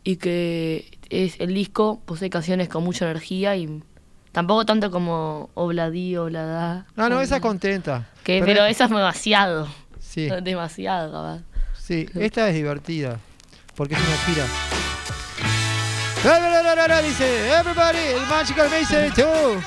y 0.03 0.15
que 0.17 0.97
es 1.11 1.39
el 1.39 1.53
disco 1.53 2.01
posee 2.05 2.29
canciones 2.29 2.69
con 2.69 2.83
mucha 2.83 3.05
energía 3.05 3.55
y 3.55 3.83
tampoco 4.31 4.65
tanto 4.65 4.89
como 4.91 5.49
Obladí, 5.53 6.15
Oblada. 6.17 6.85
Ah, 6.95 7.09
no, 7.09 7.21
esa 7.21 7.39
contenta. 7.39 8.07
Que, 8.23 8.35
Pero 8.39 8.45
pero 8.45 8.65
es- 8.65 8.71
esa 8.77 8.85
es 8.85 8.89
demasiado. 8.91 9.67
Sí, 9.99 10.29
Demasiado, 10.41 11.11
capaz. 11.11 11.41
sí. 11.77 12.07
Esta 12.15 12.47
es 12.49 12.55
divertida. 12.55 13.19
Porque 13.75 13.95
es 13.95 13.99
una 14.01 14.17
gira. 14.25 14.45
Dice, 17.01 17.49
everybody, 17.49 17.97
the 18.13 18.25
Magical 18.29 18.69
Mystery 18.69 19.09
Tour. 19.11 19.57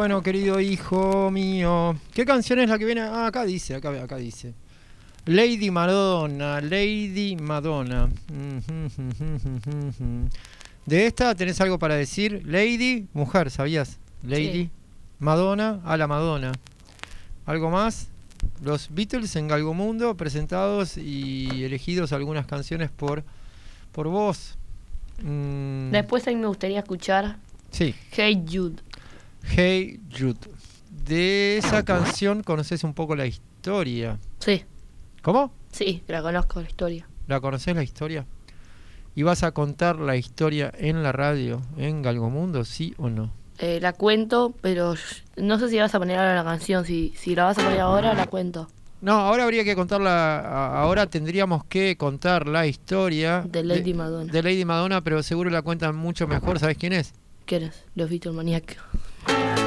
Bueno, 0.00 0.22
querido 0.22 0.58
hijo 0.60 1.30
mío, 1.30 1.94
¿qué 2.14 2.24
canción 2.24 2.58
es 2.58 2.70
la 2.70 2.78
que 2.78 2.86
viene? 2.86 3.02
Ah, 3.02 3.26
acá 3.26 3.44
dice, 3.44 3.74
acá, 3.74 3.90
acá 4.02 4.16
dice. 4.16 4.54
Lady 5.26 5.70
Madonna, 5.70 6.58
Lady 6.62 7.36
Madonna. 7.36 8.08
De 10.86 11.04
esta 11.06 11.34
tenés 11.34 11.60
algo 11.60 11.78
para 11.78 11.96
decir. 11.96 12.40
Lady, 12.46 13.08
mujer, 13.12 13.50
¿sabías? 13.50 13.98
Lady, 14.22 14.52
Sí. 14.52 14.70
Madonna, 15.18 15.82
a 15.84 15.98
la 15.98 16.06
Madonna. 16.06 16.52
¿Algo 17.44 17.68
más? 17.68 18.08
Los 18.62 18.88
Beatles 18.94 19.36
en 19.36 19.48
Galgomundo, 19.48 20.16
presentados 20.16 20.96
y 20.96 21.62
elegidos 21.62 22.14
algunas 22.14 22.46
canciones 22.46 22.88
por, 22.90 23.22
por 23.92 24.08
vos. 24.08 24.56
Mm, 25.22 25.90
Después 25.90 26.26
a 26.26 26.30
mí 26.30 26.36
me 26.36 26.46
gustaría 26.46 26.78
escuchar 26.78 27.36
sí. 27.70 27.94
Hey 28.12 28.42
Jude. 28.50 28.76
Hey 29.44 30.00
Jude. 30.16 30.38
De 31.06 31.56
esa 31.58 31.84
canción 31.84 32.42
conoces 32.42 32.84
un 32.84 32.94
poco 32.94 33.16
la 33.16 33.26
historia. 33.26 34.18
Sí, 34.38 34.64
¿Cómo? 35.22 35.52
sí, 35.72 36.02
la 36.08 36.22
conozco 36.22 36.60
la 36.60 36.68
historia. 36.68 37.06
¿La 37.26 37.40
conoces 37.40 37.74
la 37.74 37.82
historia? 37.82 38.26
¿Y 39.14 39.22
vas 39.22 39.42
a 39.42 39.52
contar 39.52 39.96
la 39.98 40.16
historia 40.16 40.72
en 40.76 41.02
la 41.02 41.12
radio, 41.12 41.60
en 41.76 42.02
Galgomundo, 42.02 42.64
sí 42.64 42.94
o 42.96 43.08
no? 43.10 43.32
Eh, 43.58 43.78
la 43.80 43.92
cuento, 43.92 44.54
pero 44.62 44.94
no 45.36 45.58
sé 45.58 45.68
si 45.68 45.78
vas 45.78 45.94
a 45.94 45.98
poner 45.98 46.18
ahora 46.18 46.34
la 46.36 46.44
canción. 46.44 46.84
Si, 46.84 47.12
si 47.16 47.34
la 47.34 47.44
vas 47.44 47.58
a 47.58 47.64
poner 47.64 47.80
ahora, 47.80 48.14
la 48.14 48.26
cuento. 48.26 48.68
No, 49.02 49.12
ahora 49.12 49.44
habría 49.44 49.64
que 49.64 49.74
contarla, 49.74 50.80
ahora 50.80 51.06
tendríamos 51.06 51.64
que 51.64 51.96
contar 51.96 52.46
la 52.46 52.66
historia 52.66 53.42
De 53.48 53.62
Lady 53.64 53.94
Madonna. 53.94 54.30
de 54.32 54.42
Lady 54.42 54.64
Madonna, 54.64 55.00
pero 55.02 55.22
seguro 55.22 55.50
la 55.50 55.62
cuentan 55.62 55.96
mucho 55.96 56.26
mejor, 56.26 56.58
¿sabes 56.58 56.76
quién 56.78 56.92
es? 56.92 57.14
¿Qué 57.46 57.56
eres? 57.56 57.84
Los 57.94 58.10
Beatles 58.10 58.34
Maniac. 58.34 58.76
Lady 59.28 59.59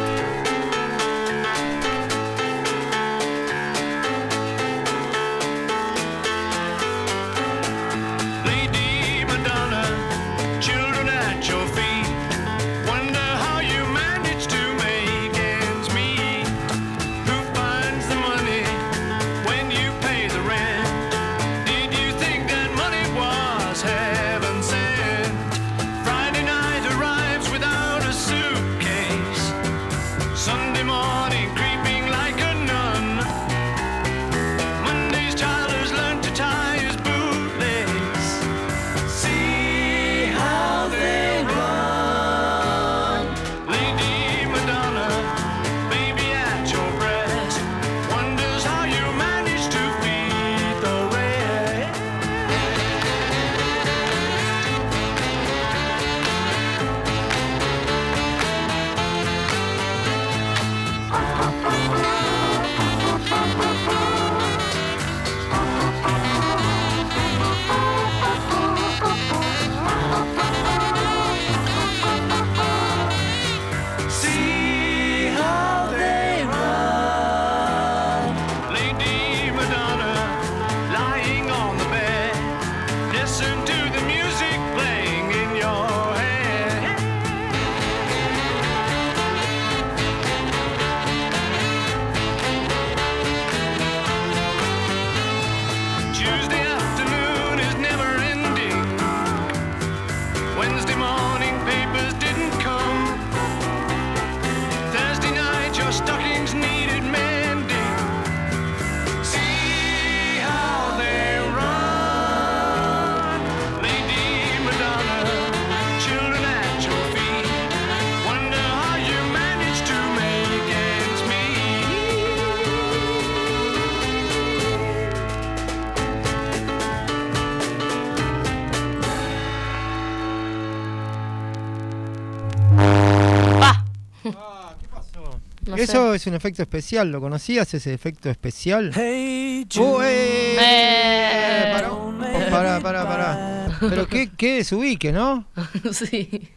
Es 136.13 136.27
un 136.27 136.35
efecto 136.35 136.61
especial, 136.61 137.11
¿lo 137.11 137.19
conocías 137.19 137.73
ese 137.73 137.91
efecto 137.91 138.29
especial? 138.29 138.91
Hey, 138.93 139.65
¡Oh, 139.79 140.03
eh! 140.03 140.55
Eh. 140.59 141.71
Pará, 141.73 141.91
oh, 141.91 142.13
pará, 142.51 142.79
pará, 142.79 143.03
pará. 143.07 143.77
Pero 143.79 144.07
qué, 144.07 144.29
qué 144.37 144.57
desubique, 144.57 145.11
¿no? 145.11 145.47
sí. 145.91 146.49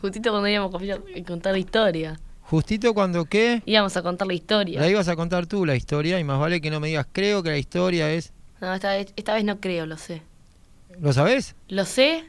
Justito 0.00 0.30
cuando 0.30 0.48
íbamos 0.48 0.74
a 0.74 1.24
contar 1.24 1.52
la 1.52 1.58
historia. 1.58 2.20
Justito 2.42 2.94
cuando 2.94 3.24
qué, 3.24 3.62
Íbamos 3.66 3.96
a 3.96 4.02
contar 4.02 4.28
la 4.28 4.34
historia. 4.34 4.80
la 4.80 4.88
ibas 4.88 5.08
a 5.08 5.16
contar 5.16 5.46
tú 5.46 5.66
la 5.66 5.74
historia 5.74 6.20
y 6.20 6.24
más 6.24 6.38
vale 6.38 6.60
que 6.60 6.70
no 6.70 6.78
me 6.78 6.88
digas, 6.88 7.06
creo 7.10 7.42
que 7.42 7.50
la 7.50 7.58
historia 7.58 8.12
es... 8.12 8.32
No, 8.60 8.72
esta 8.72 8.92
vez, 8.92 9.12
esta 9.16 9.34
vez 9.34 9.44
no 9.44 9.58
creo, 9.60 9.86
lo 9.86 9.96
sé. 9.96 10.22
¿Lo 11.00 11.12
sabés? 11.12 11.56
Lo 11.68 11.84
sé, 11.84 12.24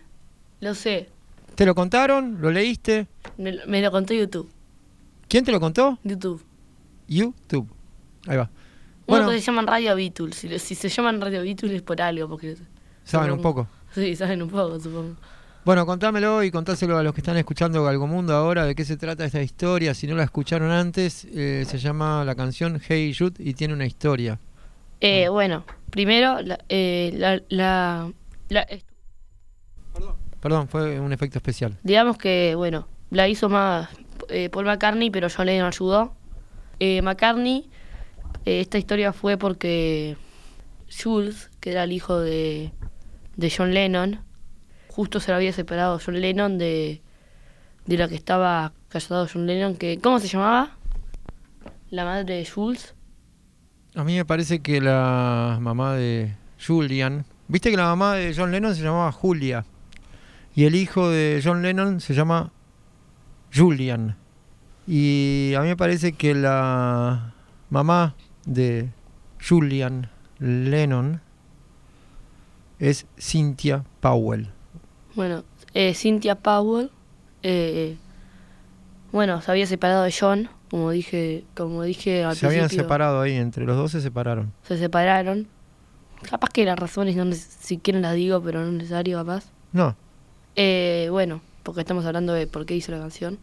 lo 0.60 0.74
sé. 0.74 1.10
¿Te 1.56 1.66
lo 1.66 1.76
contaron? 1.76 2.42
¿Lo 2.42 2.50
leíste? 2.52 3.08
Me, 3.38 3.56
me 3.68 3.82
lo 3.82 3.92
contó 3.92 4.14
YouTube. 4.14 4.50
¿Quién 5.28 5.44
te 5.46 5.52
lo 5.52 5.60
contó? 5.60 6.00
YouTube. 6.04 6.44
YouTube. 7.16 7.68
Ahí 8.28 8.38
va. 8.38 8.44
Uno 9.08 9.18
Bueno, 9.18 9.30
que 9.30 9.40
se 9.40 9.46
llaman 9.46 9.68
Radio 9.68 9.96
Beatles. 9.96 10.36
Si, 10.36 10.60
si 10.60 10.76
se 10.76 10.90
llaman 10.90 11.20
Radio 11.20 11.42
Beatles 11.44 11.72
es 11.74 11.82
por 11.82 12.02
algo, 12.02 12.28
porque... 12.30 12.56
saben 13.04 13.32
un 13.32 13.42
poco. 13.42 13.68
Sí, 13.94 14.16
saben 14.16 14.42
un 14.42 14.50
poco, 14.50 14.80
supongo. 14.80 15.16
Bueno, 15.66 15.86
contámelo 15.86 16.44
y 16.44 16.50
contáselo 16.50 16.98
a 16.98 17.04
los 17.04 17.14
que 17.14 17.20
están 17.22 17.38
escuchando 17.38 17.84
Galgomundo 17.84 18.34
ahora 18.34 18.66
de 18.66 18.74
qué 18.74 18.84
se 18.86 18.98
trata 18.98 19.26
esta 19.26 19.42
historia. 19.44 19.94
Si 19.94 20.08
no 20.08 20.16
la 20.16 20.24
escucharon 20.24 20.72
antes, 20.72 21.26
eh, 21.26 21.66
se 21.68 21.78
llama 21.78 22.24
la 22.26 22.34
canción 22.36 22.80
Hey 22.88 23.14
Jude 23.14 23.36
y 23.44 23.54
tiene 23.54 23.74
una 23.74 23.86
historia. 23.86 24.40
Eh, 25.02 25.28
bueno, 25.30 25.64
primero, 25.90 26.42
la, 26.42 26.58
eh, 26.70 27.12
la, 27.16 27.42
la- 27.50 28.12
la- 28.50 28.62
est- 28.62 28.88
Perdón, 30.40 30.68
fue 30.68 31.00
un 31.00 31.14
efecto 31.14 31.38
especial. 31.38 31.78
digamos 31.84 32.18
que, 32.18 32.56
bueno, 32.56 32.88
la 33.12 33.28
hizo 33.28 33.48
más 33.50 33.90
eh, 34.30 34.50
Paul 34.50 34.66
McCartney, 34.66 35.12
pero 35.12 35.28
John 35.36 35.46
Lennon 35.46 35.68
ayudó. 35.68 36.14
Eh, 36.84 37.04
McCartney, 37.04 37.70
eh, 38.44 38.62
esta 38.62 38.80
historia 38.80 39.14
fue 39.14 39.38
porque 39.38 40.18
Jules, 40.90 41.52
que 41.60 41.70
era 41.70 41.84
el 41.84 41.92
hijo 41.92 42.20
de, 42.20 42.72
de 43.36 43.54
John 43.56 43.72
Lennon, 43.72 44.22
justo 44.88 45.20
se 45.20 45.30
lo 45.30 45.38
había 45.38 45.54
separado 45.54 46.00
John 46.04 46.20
Lennon 46.20 46.58
de, 46.58 47.04
de 47.86 47.98
la 47.98 48.08
que 48.08 48.16
estaba 48.16 48.74
casado 48.90 49.28
John 49.32 49.46
Lennon, 49.46 49.76
que 49.76 50.00
¿cómo 50.02 50.20
se 50.20 50.28
llamaba? 50.28 50.76
La 51.92 52.04
madre 52.04 52.38
de 52.38 52.48
Jules. 52.48 52.96
A 53.94 54.04
mí 54.04 54.16
me 54.16 54.26
parece 54.26 54.62
que 54.62 54.82
la 54.82 55.60
mamá 55.62 55.94
de 55.94 56.34
Julian. 56.66 57.26
Viste 57.48 57.70
que 57.70 57.78
la 57.78 57.84
mamá 57.84 58.16
de 58.16 58.34
John 58.36 58.52
Lennon 58.52 58.74
se 58.76 58.82
llamaba 58.82 59.12
Julia. 59.12 59.66
Y 60.56 60.66
el 60.66 60.74
hijo 60.74 61.12
de 61.12 61.42
John 61.44 61.62
Lennon 61.62 62.02
se 62.02 62.16
llama 62.16 62.52
Julian. 63.54 64.18
Y 64.88 65.54
a 65.56 65.62
mí 65.62 65.68
me 65.68 65.78
parece 65.78 66.14
que 66.14 66.34
la 66.34 67.34
mamá 67.70 68.16
de 68.46 68.90
Julian 69.48 70.10
Lennon 70.40 71.22
es 72.80 73.06
Cynthia 73.20 73.84
Powell. 74.00 74.50
Bueno, 75.16 75.44
eh, 75.74 75.94
Cynthia 75.94 76.36
Powell, 76.36 76.90
eh, 77.44 77.96
bueno, 79.12 79.42
se 79.42 79.52
había 79.52 79.68
separado 79.68 80.04
de 80.04 80.14
John 80.18 80.50
como 80.72 80.90
dije, 80.92 81.44
como 81.54 81.84
dije 81.84 82.24
al 82.24 82.38
Se 82.38 82.46
habían 82.48 82.70
separado 82.70 83.20
ahí, 83.20 83.34
entre 83.34 83.66
los 83.66 83.76
dos 83.76 83.92
se 83.92 84.00
separaron. 84.00 84.54
se 84.64 84.78
separaron. 84.78 85.48
Capaz 86.22 86.48
que 86.50 86.64
las 86.64 86.80
razones, 86.80 87.18
no 87.18 87.30
si 87.34 87.78
quieren 87.78 88.04
las 88.04 88.16
digo, 88.16 88.42
pero 88.42 88.62
no 88.62 88.68
es 88.68 88.74
necesario, 88.74 89.18
capaz. 89.18 89.52
No, 89.74 89.98
Eh, 90.56 91.08
bueno, 91.12 91.42
porque 91.64 91.82
estamos 91.82 92.06
hablando 92.06 92.32
de 92.32 92.48
por 92.48 92.66
qué 92.66 92.74
hizo 92.76 92.94
la 92.94 93.00
canción. 93.00 93.38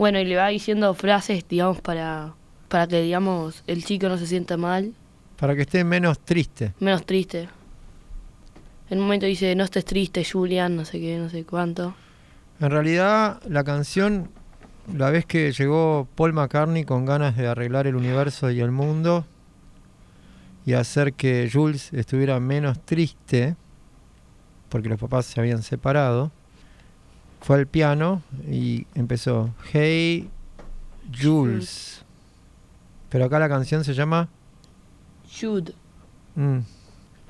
Bueno, 0.00 0.18
y 0.18 0.24
le 0.24 0.34
va 0.34 0.48
diciendo 0.48 0.94
frases, 0.94 1.46
digamos, 1.46 1.82
para, 1.82 2.32
para 2.68 2.86
que, 2.86 3.02
digamos, 3.02 3.62
el 3.66 3.84
chico 3.84 4.08
no 4.08 4.16
se 4.16 4.26
sienta 4.26 4.56
mal, 4.56 4.94
para 5.36 5.54
que 5.54 5.60
esté 5.60 5.84
menos 5.84 6.18
triste. 6.20 6.72
menos 6.80 7.04
triste. 7.04 7.50
En 8.88 8.96
un 8.96 9.04
momento 9.04 9.26
dice, 9.26 9.54
no 9.54 9.64
estés 9.64 9.84
triste, 9.84 10.24
Julian, 10.24 10.74
no 10.74 10.86
sé 10.86 11.00
qué, 11.00 11.18
no 11.18 11.28
sé 11.28 11.44
cuánto. 11.44 11.94
En 12.60 12.70
realidad, 12.70 13.42
la 13.46 13.62
canción, 13.62 14.30
la 14.96 15.10
vez 15.10 15.26
que 15.26 15.52
llegó 15.52 16.08
Paul 16.14 16.32
McCartney 16.32 16.84
con 16.84 17.04
ganas 17.04 17.36
de 17.36 17.46
arreglar 17.46 17.86
el 17.86 17.94
universo 17.94 18.50
y 18.50 18.60
el 18.60 18.70
mundo 18.70 19.26
y 20.64 20.72
hacer 20.72 21.12
que 21.12 21.50
Jules 21.52 21.92
estuviera 21.92 22.40
menos 22.40 22.80
triste, 22.86 23.54
porque 24.70 24.88
los 24.88 24.98
papás 24.98 25.26
se 25.26 25.40
habían 25.40 25.62
separado, 25.62 26.32
fue 27.40 27.56
al 27.56 27.66
piano 27.66 28.22
y 28.48 28.86
empezó 28.94 29.50
Hey 29.72 30.28
Jules. 31.20 32.04
Pero 33.08 33.24
acá 33.24 33.38
la 33.38 33.48
canción 33.48 33.82
se 33.84 33.94
llama 33.94 34.28
Jude. 35.40 35.74
mm, 36.36 36.58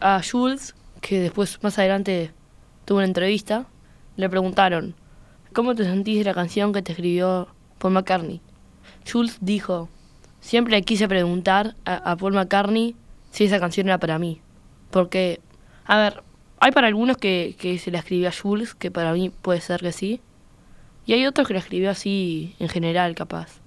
A 0.00 0.20
Jules, 0.22 0.74
que 1.00 1.20
después, 1.20 1.62
más 1.62 1.78
adelante, 1.78 2.32
tuvo 2.84 2.98
una 2.98 3.06
entrevista, 3.06 3.66
le 4.16 4.28
preguntaron, 4.28 4.94
¿cómo 5.54 5.74
te 5.74 5.84
sentís 5.84 6.18
de 6.18 6.24
la 6.24 6.34
canción 6.34 6.72
que 6.72 6.82
te 6.82 6.92
escribió 6.92 7.48
Paul 7.78 7.94
McCartney? 7.94 8.40
Jules 9.10 9.38
dijo, 9.40 9.88
siempre 10.40 10.72
le 10.76 10.82
quise 10.82 11.08
preguntar 11.08 11.76
a, 11.84 11.96
a 12.12 12.16
Paul 12.16 12.34
McCartney 12.34 12.94
si 13.30 13.44
esa 13.44 13.60
canción 13.60 13.86
era 13.88 13.98
para 13.98 14.18
mí. 14.18 14.40
Porque, 14.90 15.40
a 15.86 15.96
ver, 15.98 16.22
hay 16.60 16.72
para 16.72 16.86
algunos 16.86 17.16
que, 17.16 17.56
que 17.58 17.78
se 17.78 17.90
la 17.90 17.98
escribió 17.98 18.28
a 18.28 18.32
Jules, 18.32 18.74
que 18.74 18.90
para 18.90 19.12
mí 19.12 19.30
puede 19.30 19.60
ser 19.60 19.80
que 19.80 19.92
sí. 19.92 20.20
Y 21.06 21.14
hay 21.14 21.26
otros 21.26 21.48
que 21.48 21.54
la 21.54 21.60
escribió 21.60 21.90
así 21.90 22.54
en 22.58 22.68
general, 22.68 23.14
capaz. 23.14 23.60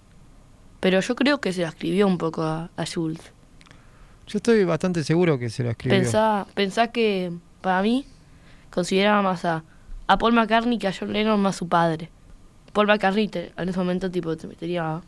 Pero 0.79 0.99
yo 0.99 1.15
creo 1.15 1.39
que 1.41 1.51
se 1.53 1.61
la 1.63 1.69
escribió 1.69 2.07
un 2.07 2.17
poco 2.17 2.43
a, 2.43 2.69
a 2.77 2.85
Jules. 2.85 3.21
Yo 4.27 4.37
estoy 4.37 4.63
bastante 4.63 5.03
seguro 5.03 5.37
que 5.39 5.49
se 5.49 5.63
la 5.63 5.71
escribió. 5.71 5.97
Pensá, 5.99 6.45
pensá 6.53 6.87
que 6.87 7.31
para 7.61 7.81
mí 7.81 8.05
consideraba 8.69 9.21
más 9.21 9.43
a, 9.45 9.63
a 10.07 10.17
Paul 10.17 10.33
McCartney 10.33 10.77
que 10.77 10.87
a 10.87 10.93
John 10.97 11.11
Lennon 11.13 11.39
más 11.41 11.55
su 11.55 11.67
padre. 11.67 12.09
Paul 12.73 12.87
McCartney 12.87 13.27
te- 13.27 13.51
en 13.57 13.69
ese 13.69 13.77
momento 13.79 14.09
tipo 14.09 14.35
te- 14.37 14.47
tenía 14.49 15.01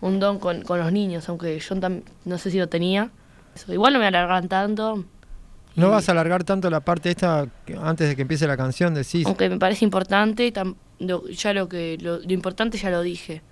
un 0.00 0.20
don 0.20 0.38
con, 0.38 0.62
con 0.62 0.78
los 0.78 0.92
niños, 0.92 1.28
aunque 1.28 1.60
John 1.66 1.80
tam- 1.82 2.02
no 2.24 2.38
sé 2.38 2.50
si 2.50 2.58
lo 2.58 2.68
tenía. 2.68 3.10
Eso, 3.54 3.72
Igual 3.72 3.92
no 3.92 3.98
me 3.98 4.06
alargan 4.06 4.48
tanto, 4.48 5.04
No 5.78 5.90
vas 5.90 6.08
a 6.08 6.12
alargar 6.12 6.44
tanto 6.44 6.68
la 6.70 6.80
parte 6.80 7.10
esta 7.10 7.46
antes 7.82 8.08
de 8.08 8.16
que 8.16 8.22
empiece 8.22 8.46
la 8.46 8.56
canción, 8.56 8.94
decís. 8.94 9.26
aunque 9.26 9.48
me 9.48 9.58
parece 9.58 9.84
importante, 9.84 10.52
tam- 10.52 10.76
lo- 10.98 11.26
ya 11.28 11.52
lo 11.52 11.68
que 11.68 11.96
lo, 12.00 12.18
lo 12.18 12.32
importante 12.32 12.76
ya 12.78 12.90
lo 12.90 13.02
dije, 13.02 13.42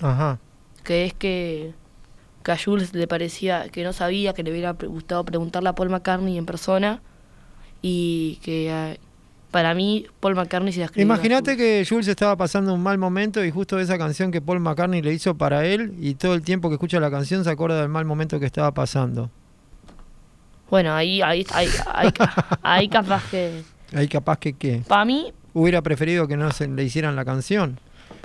Ajá. 0.00 0.38
que 0.84 1.04
es 1.06 1.14
que, 1.14 1.72
que 2.42 2.52
a 2.52 2.58
Jules 2.58 2.92
le 2.94 3.06
parecía 3.06 3.68
que 3.68 3.84
no 3.84 3.92
sabía, 3.92 4.32
que 4.34 4.42
le 4.42 4.50
hubiera 4.50 4.72
gustado 4.72 5.24
preguntarle 5.24 5.68
a 5.68 5.74
Paul 5.74 5.90
McCartney 5.90 6.36
en 6.38 6.46
persona 6.46 7.00
y 7.82 8.38
que 8.42 8.70
eh, 8.70 8.98
para 9.50 9.74
mí 9.74 10.06
Paul 10.20 10.34
McCartney 10.34 10.72
se 10.72 10.80
la 10.80 10.86
escribió 10.86 11.04
Imagínate 11.06 11.56
que 11.56 11.86
Jules 11.88 12.08
estaba 12.08 12.36
pasando 12.36 12.74
un 12.74 12.82
mal 12.82 12.98
momento 12.98 13.44
y 13.44 13.50
justo 13.50 13.78
esa 13.78 13.96
canción 13.98 14.30
que 14.32 14.40
Paul 14.40 14.60
McCartney 14.60 15.02
le 15.02 15.12
hizo 15.12 15.36
para 15.36 15.64
él 15.66 15.94
y 16.00 16.14
todo 16.14 16.34
el 16.34 16.42
tiempo 16.42 16.68
que 16.68 16.74
escucha 16.74 16.98
la 17.00 17.10
canción 17.10 17.44
se 17.44 17.50
acuerda 17.50 17.80
del 17.80 17.88
mal 17.88 18.04
momento 18.04 18.40
que 18.40 18.46
estaba 18.46 18.72
pasando. 18.74 19.30
Bueno, 20.70 20.94
ahí, 20.94 21.22
ahí, 21.22 21.46
ahí, 21.52 21.68
ahí, 21.92 22.08
ahí 22.62 22.88
capaz 22.88 23.22
que... 23.30 23.62
Ahí 23.94 24.08
capaz 24.08 24.38
que 24.38 24.52
qué. 24.54 24.82
Para 24.86 25.04
mí, 25.04 25.32
Hubiera 25.52 25.80
preferido 25.80 26.28
que 26.28 26.36
no 26.36 26.50
se 26.50 26.68
le 26.68 26.84
hicieran 26.84 27.16
la 27.16 27.24
canción. 27.24 27.80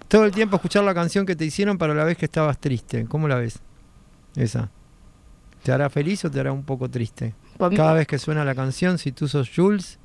Todo 0.09 0.25
el 0.25 0.31
tiempo 0.31 0.57
escuchar 0.57 0.83
la 0.83 0.93
canción 0.93 1.25
que 1.25 1.35
te 1.35 1.45
hicieron 1.45 1.77
para 1.77 1.93
la 1.93 2.03
vez 2.03 2.17
que 2.17 2.25
estabas 2.25 2.57
triste. 2.57 3.05
¿Cómo 3.05 3.27
la 3.29 3.35
ves? 3.35 3.59
Esa. 4.35 4.69
¿Te 5.63 5.71
hará 5.71 5.89
feliz 5.89 6.25
o 6.25 6.31
te 6.31 6.39
hará 6.41 6.51
un 6.51 6.63
poco 6.63 6.89
triste? 6.89 7.33
Cada 7.57 7.93
vez 7.93 8.07
que 8.07 8.17
suena 8.19 8.43
la 8.43 8.53
canción, 8.55 8.97
si 8.97 9.11
tú 9.13 9.27
sos 9.29 9.49
Jules 9.55 9.99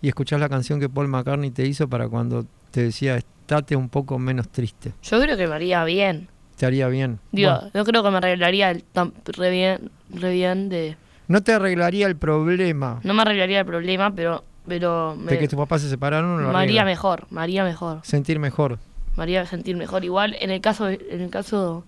y 0.00 0.08
escuchás 0.08 0.40
la 0.40 0.48
canción 0.48 0.80
que 0.80 0.88
Paul 0.88 1.08
McCartney 1.08 1.50
te 1.50 1.66
hizo 1.66 1.88
para 1.88 2.08
cuando 2.08 2.46
te 2.70 2.84
decía 2.84 3.16
estate 3.16 3.74
un 3.76 3.88
poco 3.88 4.18
menos 4.18 4.48
triste. 4.48 4.92
yo 5.02 5.20
creo 5.20 5.36
que 5.36 5.46
me 5.48 5.54
haría 5.56 5.84
bien. 5.84 6.28
Te 6.56 6.64
haría 6.66 6.88
bien. 6.88 7.18
Digo, 7.32 7.50
Bueno, 7.52 7.70
no 7.74 7.84
creo 7.84 8.02
que 8.02 8.10
me 8.10 8.16
arreglaría 8.18 8.70
el 8.70 8.84
tan- 8.84 9.12
re 9.24 9.50
bien, 9.50 9.90
re 10.08 10.32
bien 10.32 10.68
de... 10.68 10.96
no 11.30 11.44
te 11.44 11.52
arreglaría 11.52 12.08
el 12.08 12.16
problema 12.16 12.98
No 13.04 13.14
me 13.14 13.22
arreglaría 13.22 13.60
el 13.60 13.64
problema, 13.64 14.12
pero, 14.12 14.42
pero 14.66 15.14
me, 15.16 15.30
de 15.30 15.38
que 15.38 15.46
tus 15.46 15.56
papás 15.56 15.80
se 15.80 15.88
separaron. 15.88 16.44
haría 16.44 16.58
arregla. 16.58 16.84
mejor, 16.84 17.26
me 17.30 17.40
haría 17.40 17.62
mejor. 17.62 18.00
Sentir 18.02 18.40
mejor. 18.40 18.80
Me 19.16 19.22
haría 19.22 19.46
sentir 19.46 19.76
mejor. 19.76 20.04
Igual, 20.04 20.36
en 20.40 20.50
el 20.50 20.60
caso 20.60 20.86
de, 20.86 20.98
en 21.08 21.20
el 21.20 21.30
caso 21.30 21.84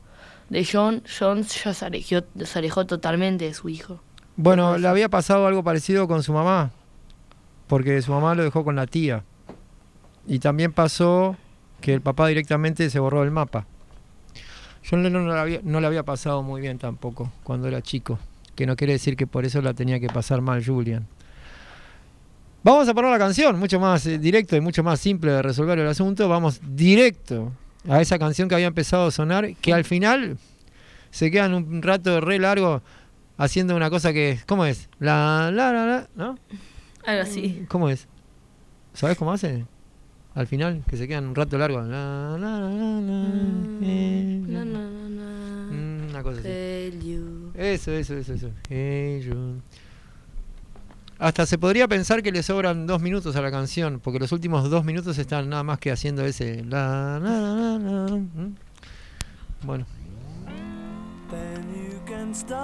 de 0.48 0.64
John, 0.64 1.02
John 1.18 1.42
ya 1.42 1.74
se 1.74 1.84
alejó, 1.84 2.24
se 2.44 2.58
alejó 2.60 2.86
totalmente 2.86 3.46
de 3.46 3.52
su 3.52 3.68
hijo. 3.68 4.00
Bueno, 4.36 4.78
le 4.78 4.86
había 4.86 5.08
pasado 5.08 5.44
algo 5.48 5.64
parecido 5.64 6.06
con 6.06 6.22
su 6.22 6.32
mamá, 6.32 6.70
porque 7.66 8.00
su 8.00 8.12
mamá 8.12 8.36
lo 8.36 8.44
dejó 8.44 8.62
con 8.62 8.76
la 8.76 8.86
tía. 8.86 9.24
Y 10.28 10.38
también 10.38 10.72
pasó 10.72 11.36
que 11.80 11.92
el 11.94 12.00
papá 12.00 12.28
directamente 12.28 12.88
se 12.90 13.00
borró 13.00 13.22
del 13.22 13.32
mapa. 13.32 13.66
John 14.88 15.02
Lennon 15.02 15.26
no 15.26 15.34
le 15.34 15.40
había, 15.40 15.60
no 15.64 15.80
le 15.80 15.86
había 15.88 16.04
pasado 16.04 16.44
muy 16.44 16.60
bien 16.60 16.78
tampoco 16.78 17.32
cuando 17.42 17.66
era 17.66 17.82
chico, 17.82 18.20
que 18.54 18.66
no 18.66 18.76
quiere 18.76 18.94
decir 18.94 19.16
que 19.16 19.26
por 19.26 19.44
eso 19.44 19.60
la 19.62 19.74
tenía 19.74 20.00
que 20.00 20.08
pasar 20.08 20.40
mal 20.40 20.64
Julian. 20.64 21.06
Vamos 22.64 22.88
a 22.88 22.94
poner 22.94 23.10
la 23.10 23.18
canción, 23.18 23.58
mucho 23.58 23.80
más 23.80 24.06
eh, 24.06 24.18
directo 24.18 24.56
y 24.56 24.60
mucho 24.60 24.84
más 24.84 25.00
simple 25.00 25.32
de 25.32 25.42
resolver 25.42 25.78
el 25.78 25.86
asunto. 25.88 26.28
Vamos 26.28 26.60
directo 26.62 27.52
a 27.88 28.00
esa 28.00 28.18
canción 28.18 28.48
que 28.48 28.54
había 28.54 28.68
empezado 28.68 29.06
a 29.06 29.10
sonar, 29.10 29.54
que 29.56 29.72
al 29.72 29.84
final 29.84 30.38
se 31.10 31.30
quedan 31.30 31.54
un 31.54 31.82
rato 31.82 32.20
re 32.20 32.38
largo 32.38 32.82
haciendo 33.36 33.74
una 33.74 33.90
cosa 33.90 34.12
que, 34.12 34.38
¿cómo 34.46 34.64
es? 34.64 34.88
La, 35.00 35.50
la, 35.52 35.72
la, 35.72 35.86
la, 35.86 36.08
¿no? 36.14 36.38
Algo 37.04 37.22
así. 37.22 37.66
¿Cómo 37.68 37.88
es? 37.88 38.06
¿Sabes 38.94 39.18
cómo 39.18 39.32
hace? 39.32 39.64
Al 40.34 40.46
final, 40.46 40.82
que 40.88 40.96
se 40.96 41.08
quedan 41.08 41.26
un 41.26 41.34
rato 41.34 41.58
largo. 41.58 41.80
La, 41.82 42.36
la, 42.38 42.60
la, 42.60 42.70
la, 42.70 43.00
la, 46.12 46.30
así. 46.30 46.42
Tell 46.42 47.00
you. 47.00 47.41
Eso, 47.56 47.92
eso, 47.92 48.14
eso, 48.16 48.32
eso. 48.32 48.50
Hey. 48.68 49.30
Hasta 51.18 51.46
se 51.46 51.56
podría 51.58 51.86
pensar 51.86 52.22
que 52.22 52.32
le 52.32 52.42
sobran 52.42 52.86
dos 52.86 53.00
minutos 53.00 53.36
a 53.36 53.42
la 53.42 53.50
canción, 53.50 54.00
porque 54.02 54.18
los 54.18 54.32
últimos 54.32 54.68
dos 54.70 54.84
minutos 54.84 55.18
están 55.18 55.48
nada 55.48 55.62
más 55.62 55.78
que 55.78 55.92
haciendo 55.92 56.24
ese. 56.24 56.64
La, 56.64 57.20
la. 57.22 58.20
Bueno. 59.62 59.86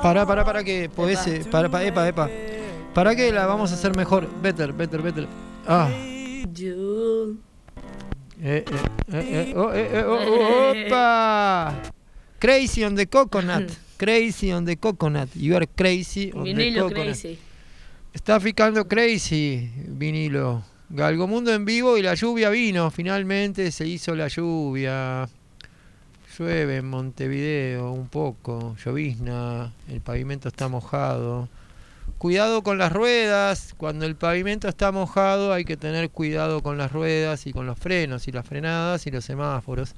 Para, 0.02 0.26
para, 0.26 0.44
para 0.44 0.64
que 0.64 0.90
podés. 0.94 1.26
eh, 1.26 1.44
Para, 1.50 1.68
para, 1.68 1.84
epa, 1.84 2.08
epa. 2.08 2.28
Para 2.94 3.14
que 3.14 3.30
la 3.30 3.46
vamos 3.46 3.70
a 3.70 3.74
hacer 3.74 3.94
mejor. 3.94 4.28
Better, 4.42 4.72
better, 4.72 5.02
better. 5.02 5.26
Ah. 5.66 5.88
Eh, 5.90 6.44
eh, 8.40 8.64
eh, 8.64 8.64
eh, 9.12 9.54
oh, 9.56 9.72
eh, 9.72 9.88
eh, 9.92 10.04
oh, 10.04 10.18
oh, 10.18 10.72
opa. 10.86 11.74
Crazy 12.40 12.84
on 12.84 12.94
the 12.94 13.06
coconut. 13.06 13.70
Crazy 13.98 14.52
on 14.52 14.64
the 14.64 14.76
coconut. 14.76 15.28
You 15.34 15.56
are 15.56 15.66
crazy 15.66 16.30
on 16.32 16.44
the 16.44 16.74
coconut. 16.74 17.04
crazy. 17.04 17.38
Está 18.14 18.40
ficando 18.40 18.86
crazy, 18.86 19.70
vinilo. 19.88 20.62
Galgomundo 20.88 21.52
en 21.52 21.64
vivo 21.64 21.98
y 21.98 22.02
la 22.02 22.14
lluvia 22.14 22.48
vino. 22.48 22.90
Finalmente 22.90 23.70
se 23.72 23.86
hizo 23.86 24.14
la 24.14 24.28
lluvia. 24.28 25.28
Llueve 26.38 26.76
en 26.76 26.88
Montevideo 26.88 27.90
un 27.90 28.08
poco, 28.08 28.76
llovizna, 28.84 29.72
el 29.88 30.00
pavimento 30.00 30.46
está 30.48 30.68
mojado. 30.68 31.48
Cuidado 32.18 32.62
con 32.62 32.78
las 32.78 32.92
ruedas, 32.92 33.74
cuando 33.76 34.06
el 34.06 34.14
pavimento 34.14 34.68
está 34.68 34.92
mojado 34.92 35.52
hay 35.52 35.64
que 35.64 35.76
tener 35.76 36.10
cuidado 36.10 36.62
con 36.62 36.78
las 36.78 36.92
ruedas 36.92 37.46
y 37.48 37.52
con 37.52 37.66
los 37.66 37.76
frenos 37.76 38.28
y 38.28 38.32
las 38.32 38.46
frenadas 38.46 39.06
y 39.08 39.10
los 39.10 39.24
semáforos. 39.24 39.94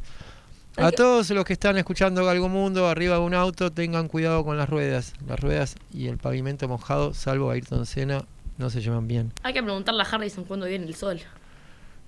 A 0.81 0.93
todos 0.93 1.29
los 1.31 1.45
que 1.45 1.53
están 1.53 1.77
escuchando 1.77 2.25
Galgomundo 2.25 2.89
arriba 2.89 3.17
de 3.17 3.21
un 3.21 3.35
auto, 3.35 3.71
tengan 3.71 4.09
cuidado 4.09 4.45
con 4.45 4.57
las 4.57 4.69
ruedas. 4.69 5.13
Las 5.27 5.39
ruedas 5.39 5.77
y 5.93 6.07
el 6.07 6.17
pavimento 6.17 6.69
mojado, 6.69 7.13
salvo 7.13 7.51
Ayrton 7.51 7.85
Senna, 7.85 8.25
no 8.57 8.71
se 8.71 8.81
llevan 8.81 9.07
bien. 9.07 9.33
Hay 9.43 9.53
que 9.53 9.63
preguntarle 9.63 10.03
a 10.03 10.07
Harrison 10.07 10.45
cuándo 10.45 10.67
viene 10.67 10.87
el 10.87 10.95
sol. 10.95 11.21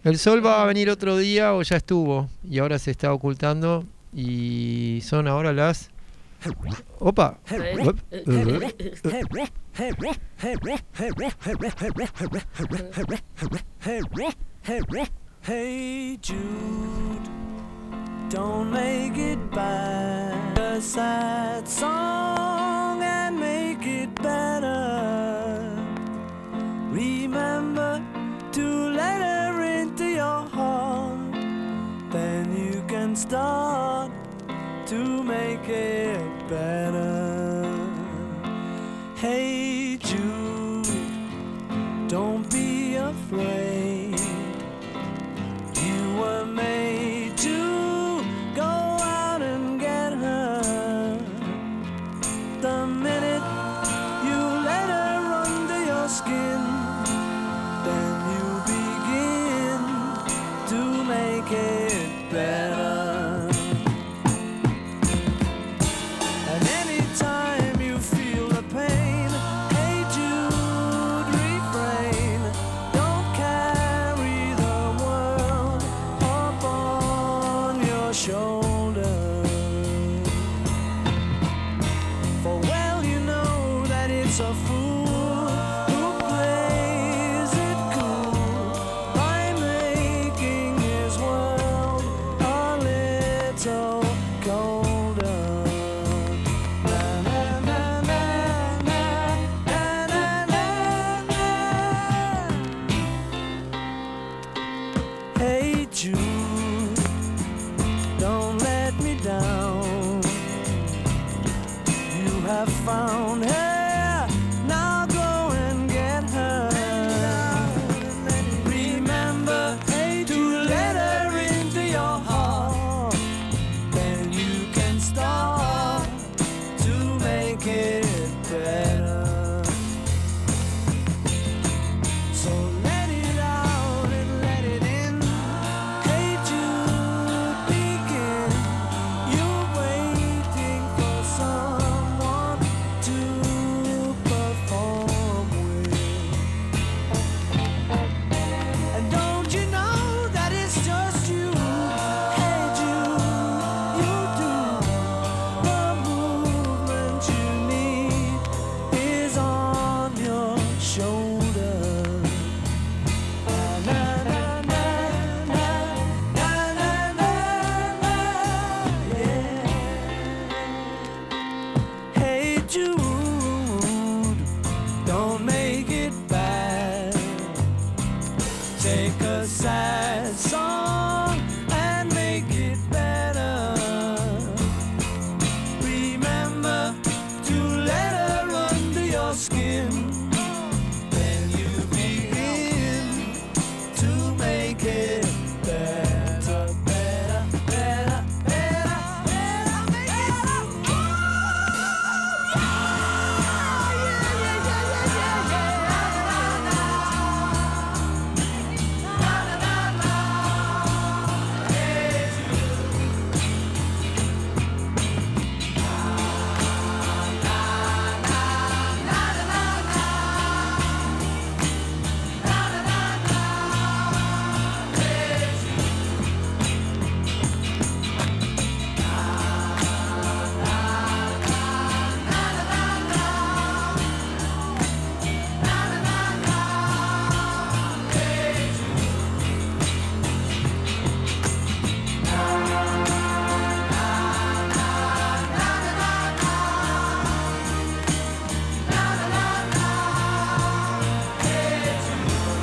El 0.05 0.19
sol 0.19 0.45
va 0.45 0.63
a 0.63 0.67
venir 0.67 0.89
otro 0.89 1.19
día 1.19 1.55
o 1.55 1.63
ya 1.63 1.77
estuvo 1.77 2.31
y 2.49 2.59
ahora 2.61 2.79
se 2.79 2.91
está 2.91 3.13
ocultando 3.13 3.85
y 4.13 5.01
son 5.05 5.29
ahora 5.29 5.53
las... 5.53 5.91
Opa. 6.99 7.39
Hey 15.45 16.19
Jude, 16.23 17.42
don't 18.33 18.71
make 18.71 19.19
it 19.19 19.51
bad. 19.51 20.59
A 20.59 20.81
sad 20.81 21.69
song 21.69 23.03
and 23.03 23.39
make 23.39 23.87
it 23.87 24.15
better. 24.23 25.77
Remember 26.91 28.03
to 28.53 28.67
let 29.01 29.21
her 29.21 29.63
into 29.63 30.07
your 30.07 30.47
heart. 30.57 31.33
Then 32.11 32.57
you 32.57 32.83
can 32.89 33.15
start 33.15 34.11
to 34.87 35.23
make 35.23 35.69
it 35.69 36.49
better. 36.49 37.69
Hey. 39.17 39.62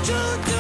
you 0.08 0.14
do? 0.46 0.59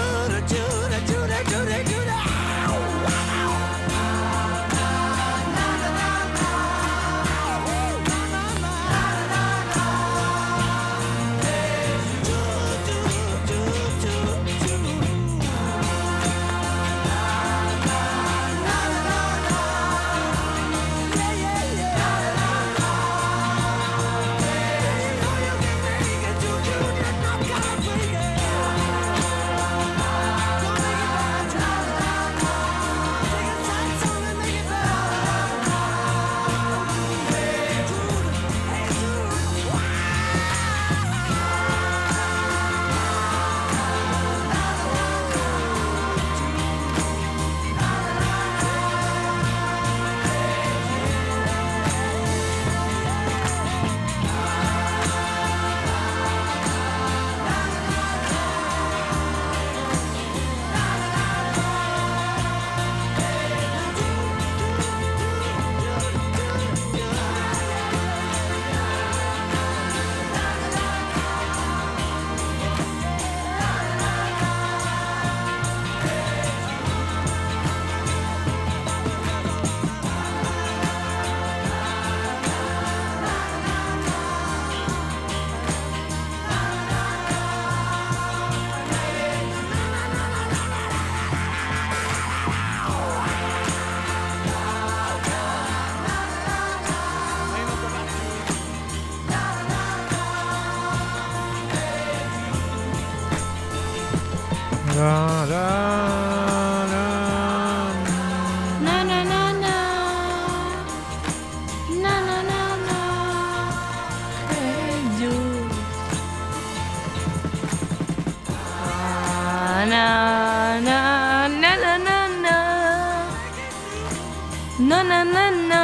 Na 124.99 125.23
na 125.23 125.23
na 125.23 125.47
na. 125.71 125.83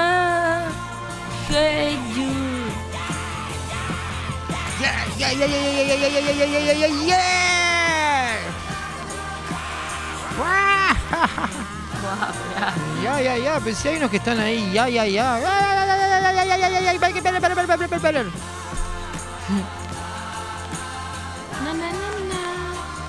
Hey 1.47 1.95
you. 2.19 2.35
Yeah, 4.75 5.07
yeah, 5.15 5.31
yeah, 5.31 5.47
yeah, 5.47 5.71
yeah, 5.71 5.95
yeah, 5.95 5.95
yeah, 6.03 6.19
yeah, 6.19 6.43
yeah, 6.43 6.59
yeah, 6.59 6.75
yeah, 6.75 6.91
yeah. 7.07 8.35
Ya, 12.99 13.13
ya, 13.23 13.33
ya, 13.39 13.53
pero 13.63 13.71
si 13.71 13.87
hay 13.87 13.95
unos 14.03 14.11
que 14.11 14.19
están 14.19 14.35
ahí, 14.35 14.67
ya, 14.75 14.91
ya, 14.91 15.07
ya. 15.07 15.39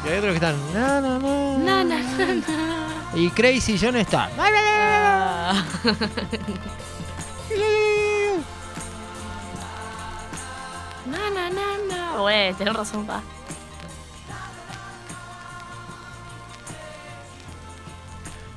Y 0.06 0.08
hay 0.08 0.18
otros 0.22 0.38
que 0.38 0.38
están. 0.38 0.54
Y 3.16 3.30
Crazy 3.30 3.76
John 3.76 3.96
está. 3.96 4.30
Ah. 5.48 5.62
Na 11.06 11.30
na 11.30 11.44
na 11.50 11.66
na. 11.88 12.18
Güey, 12.18 12.52
tenés 12.54 12.74
razón, 12.74 13.06
pa. 13.06 13.22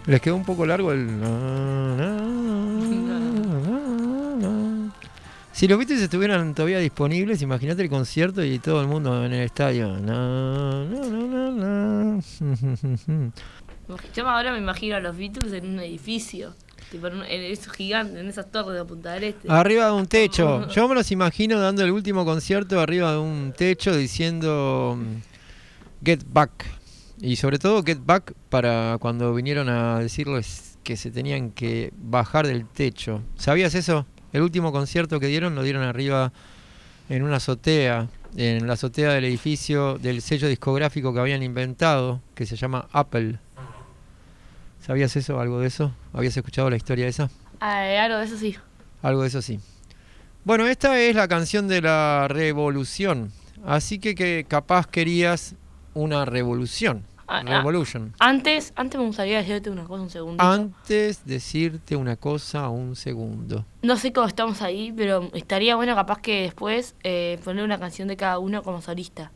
Les 0.07 0.19
quedó 0.19 0.35
un 0.35 0.43
poco 0.43 0.65
largo 0.65 0.91
el. 0.91 1.05
Si 5.51 5.67
los 5.67 5.77
Beatles 5.77 6.01
estuvieran 6.01 6.55
todavía 6.55 6.79
disponibles, 6.79 7.41
imagínate 7.41 7.81
el 7.81 7.89
concierto 7.89 8.41
y 8.41 8.59
todo 8.59 8.79
el 8.79 8.87
mundo 8.87 9.25
en 9.25 9.33
el 9.33 9.41
estadio. 9.43 9.89
Na, 9.99 10.85
na, 10.85 11.05
na, 11.05 11.51
na, 11.51 12.21
na. 13.11 13.31
Yo 14.15 14.29
ahora 14.29 14.53
me 14.53 14.59
imagino 14.59 14.95
a 14.95 15.01
los 15.01 15.17
Beatles 15.17 15.51
en 15.51 15.67
un 15.67 15.79
edificio. 15.81 16.55
Tipo 16.91 17.07
en, 17.07 17.23
esos 17.23 17.71
gigantes, 17.73 18.17
en 18.17 18.27
esas 18.27 18.51
torres 18.51 18.75
de 18.75 18.85
Punta 18.85 19.13
del 19.13 19.25
Este. 19.25 19.51
Arriba 19.51 19.85
de 19.85 19.91
un 19.91 20.07
techo. 20.07 20.67
Yo 20.71 20.87
me 20.87 20.95
los 20.95 21.11
imagino 21.11 21.59
dando 21.59 21.83
el 21.83 21.91
último 21.91 22.25
concierto 22.25 22.79
arriba 22.79 23.11
de 23.11 23.19
un 23.19 23.53
techo 23.55 23.95
diciendo 23.95 24.97
mm, 24.97 26.05
Get 26.05 26.23
Back. 26.27 26.65
Y 27.21 27.35
sobre 27.35 27.59
todo 27.59 27.83
Get 27.83 27.99
Back 28.03 28.33
para 28.49 28.97
cuando 28.99 29.33
vinieron 29.33 29.69
a 29.69 29.99
decirles 29.99 30.77
que 30.83 30.97
se 30.97 31.11
tenían 31.11 31.51
que 31.51 31.91
bajar 31.95 32.47
del 32.47 32.65
techo. 32.65 33.21
¿Sabías 33.35 33.75
eso? 33.75 34.07
El 34.31 34.41
último 34.41 34.71
concierto 34.71 35.19
que 35.19 35.27
dieron 35.27 35.53
lo 35.55 35.63
dieron 35.63 35.83
arriba 35.83 36.31
en 37.09 37.23
una 37.23 37.37
azotea, 37.37 38.07
en 38.35 38.67
la 38.67 38.73
azotea 38.73 39.13
del 39.13 39.25
edificio 39.25 39.97
del 39.97 40.21
sello 40.21 40.47
discográfico 40.47 41.13
que 41.13 41.19
habían 41.19 41.43
inventado, 41.43 42.21
que 42.35 42.45
se 42.45 42.55
llama 42.55 42.87
Apple. 42.91 43.39
¿Sabías 44.89 45.15
eso? 45.15 45.39
¿Algo 45.39 45.59
de 45.59 45.67
eso? 45.67 45.93
¿Habías 46.13 46.35
escuchado 46.35 46.67
la 46.67 46.75
historia 46.75 47.07
esa? 47.07 47.29
Ah, 47.59 47.85
eh, 47.85 47.99
algo 47.99 48.17
de 48.17 48.25
eso 48.25 48.37
sí. 48.37 48.55
Algo 49.03 49.21
de 49.21 49.27
eso 49.27 49.39
sí. 49.39 49.59
Bueno, 50.43 50.65
esta 50.65 50.99
es 50.99 51.15
la 51.15 51.27
canción 51.27 51.67
de 51.67 51.79
la 51.79 52.25
revolución. 52.27 53.31
Así 53.63 53.99
que, 53.99 54.15
que 54.15 54.47
capaz 54.49 54.87
querías 54.87 55.53
una 55.93 56.25
revolución. 56.25 57.03
Ah, 57.27 57.43
ah. 57.45 57.57
Revolution. 57.57 58.15
Antes, 58.17 58.73
antes 58.75 58.99
me 58.99 59.05
gustaría 59.05 59.37
decirte 59.37 59.69
una 59.69 59.83
cosa, 59.83 60.01
un 60.01 60.09
segundo. 60.09 60.43
Antes 60.43 61.23
decirte 61.23 61.95
una 61.95 62.15
cosa, 62.15 62.69
un 62.69 62.95
segundo. 62.95 63.67
No 63.83 63.95
sé 63.95 64.11
cómo 64.11 64.25
estamos 64.25 64.63
ahí, 64.63 64.91
pero 64.91 65.29
estaría 65.35 65.75
bueno 65.75 65.93
capaz 65.93 66.19
que 66.19 66.41
después 66.41 66.95
eh, 67.03 67.37
poner 67.43 67.63
una 67.63 67.77
canción 67.77 68.07
de 68.07 68.17
cada 68.17 68.39
uno 68.39 68.63
como 68.63 68.81
solista. 68.81 69.31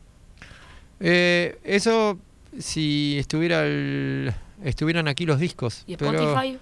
Eh, 0.98 1.60
eso 1.62 2.18
si 2.58 3.18
estuviera 3.20 3.64
el- 3.64 4.34
estuvieran 4.62 5.08
aquí 5.08 5.26
los 5.26 5.38
discos. 5.40 5.82
¿Y 5.86 5.96
pero- 5.96 6.12
Spotify? 6.12 6.58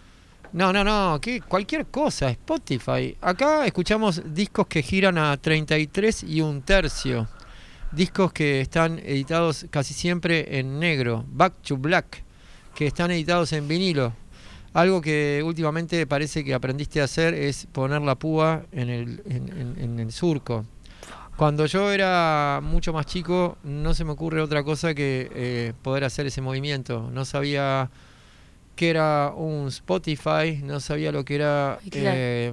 No, 0.52 0.70
no, 0.72 0.84
no, 0.84 1.18
que 1.20 1.40
cualquier 1.40 1.86
cosa, 1.86 2.28
Spotify. 2.30 3.16
Acá 3.22 3.64
escuchamos 3.66 4.20
discos 4.34 4.66
que 4.66 4.82
giran 4.82 5.16
a 5.16 5.36
33 5.38 6.24
y 6.24 6.42
un 6.42 6.60
tercio. 6.62 7.26
Discos 7.90 8.32
que 8.32 8.60
están 8.60 8.98
editados 8.98 9.66
casi 9.70 9.94
siempre 9.94 10.58
en 10.58 10.78
negro, 10.78 11.24
back 11.28 11.54
to 11.62 11.76
black, 11.78 12.22
que 12.74 12.86
están 12.86 13.10
editados 13.10 13.52
en 13.54 13.66
vinilo. 13.66 14.12
Algo 14.74 15.00
que 15.00 15.42
últimamente 15.44 16.06
parece 16.06 16.44
que 16.44 16.52
aprendiste 16.54 17.00
a 17.00 17.04
hacer 17.04 17.34
es 17.34 17.66
poner 17.72 18.00
la 18.02 18.14
púa 18.14 18.64
en 18.72 18.88
el, 18.90 19.22
en, 19.26 19.48
en- 19.58 19.76
en 19.78 20.00
el 20.00 20.12
surco. 20.12 20.64
Cuando 21.36 21.66
yo 21.66 21.90
era 21.90 22.60
mucho 22.62 22.92
más 22.92 23.06
chico, 23.06 23.56
no 23.64 23.94
se 23.94 24.04
me 24.04 24.12
ocurre 24.12 24.40
otra 24.42 24.62
cosa 24.62 24.94
que 24.94 25.30
eh, 25.34 25.72
poder 25.82 26.04
hacer 26.04 26.26
ese 26.26 26.40
movimiento. 26.40 27.10
No 27.12 27.24
sabía 27.24 27.90
qué 28.76 28.90
era 28.90 29.32
un 29.34 29.68
Spotify, 29.68 30.60
no 30.62 30.78
sabía 30.80 31.10
lo 31.10 31.24
que 31.24 31.36
era 31.36 31.78
claro. 31.90 32.10
eh, 32.14 32.52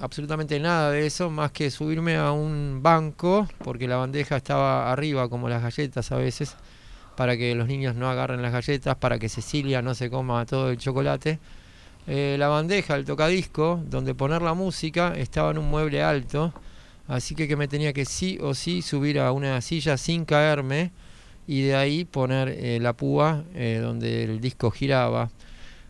absolutamente 0.00 0.58
nada 0.58 0.90
de 0.90 1.06
eso, 1.06 1.30
más 1.30 1.52
que 1.52 1.70
subirme 1.70 2.16
a 2.16 2.32
un 2.32 2.80
banco, 2.82 3.46
porque 3.62 3.86
la 3.86 3.96
bandeja 3.96 4.36
estaba 4.36 4.90
arriba, 4.90 5.28
como 5.28 5.48
las 5.48 5.62
galletas 5.62 6.10
a 6.10 6.16
veces, 6.16 6.56
para 7.16 7.36
que 7.36 7.54
los 7.54 7.68
niños 7.68 7.94
no 7.94 8.10
agarren 8.10 8.42
las 8.42 8.52
galletas, 8.52 8.96
para 8.96 9.18
que 9.18 9.28
Cecilia 9.28 9.82
no 9.82 9.94
se 9.94 10.10
coma 10.10 10.44
todo 10.46 10.70
el 10.70 10.78
chocolate. 10.78 11.38
Eh, 12.06 12.36
la 12.38 12.48
bandeja, 12.48 12.96
el 12.96 13.04
tocadisco, 13.04 13.80
donde 13.86 14.14
poner 14.14 14.42
la 14.42 14.54
música, 14.54 15.14
estaba 15.16 15.50
en 15.52 15.58
un 15.58 15.70
mueble 15.70 16.02
alto, 16.02 16.52
así 17.08 17.34
que, 17.34 17.46
que 17.48 17.56
me 17.56 17.68
tenía 17.68 17.92
que 17.92 18.04
sí 18.04 18.38
o 18.40 18.54
sí 18.54 18.82
subir 18.82 19.18
a 19.18 19.32
una 19.32 19.60
silla 19.60 19.96
sin 19.96 20.24
caerme 20.24 20.92
y 21.46 21.62
de 21.62 21.76
ahí 21.76 22.04
poner 22.04 22.48
eh, 22.48 22.78
la 22.80 22.92
púa 22.94 23.44
eh, 23.54 23.78
donde 23.82 24.24
el 24.24 24.40
disco 24.40 24.70
giraba. 24.70 25.30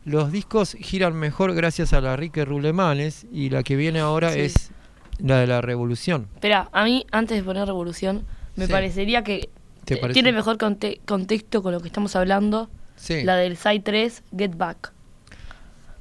Los 0.05 0.33
discos 0.33 0.77
giran 0.81 1.15
mejor 1.15 1.55
gracias 1.55 1.93
a 1.93 2.01
la 2.01 2.17
Rique 2.17 2.45
Rulemanes 2.45 3.27
y 3.33 3.51
la 3.51 3.63
que 3.63 3.77
viene 3.77 4.01
ahora 4.01 4.33
Sí. 4.33 4.41
es 4.41 4.71
la 5.19 5.39
de 5.39 5.47
la 5.47 5.61
Revolución. 5.61 6.29
Espera, 6.35 6.69
a 6.73 6.85
mí, 6.85 7.07
antes 7.13 7.37
de 7.39 7.43
poner 7.45 7.67
Revolución, 7.67 8.25
me 8.57 8.67
Sí. 8.67 8.73
parecería 8.73 9.23
que 9.23 9.49
¿Te 9.85 9.95
eh, 9.95 9.97
parece? 9.99 10.15
tiene 10.15 10.33
mejor 10.33 10.59
conte- 10.59 11.01
contexto 11.07 11.63
con 11.63 11.73
lo 11.73 11.81
que 11.81 11.87
estamos 11.89 12.17
hablando. 12.17 12.69
Sí. 12.97 13.23
La 13.23 13.37
del 13.37 13.57
Side 13.57 13.81
3, 13.81 14.23
Get 14.37 14.57
Back. 14.57 14.93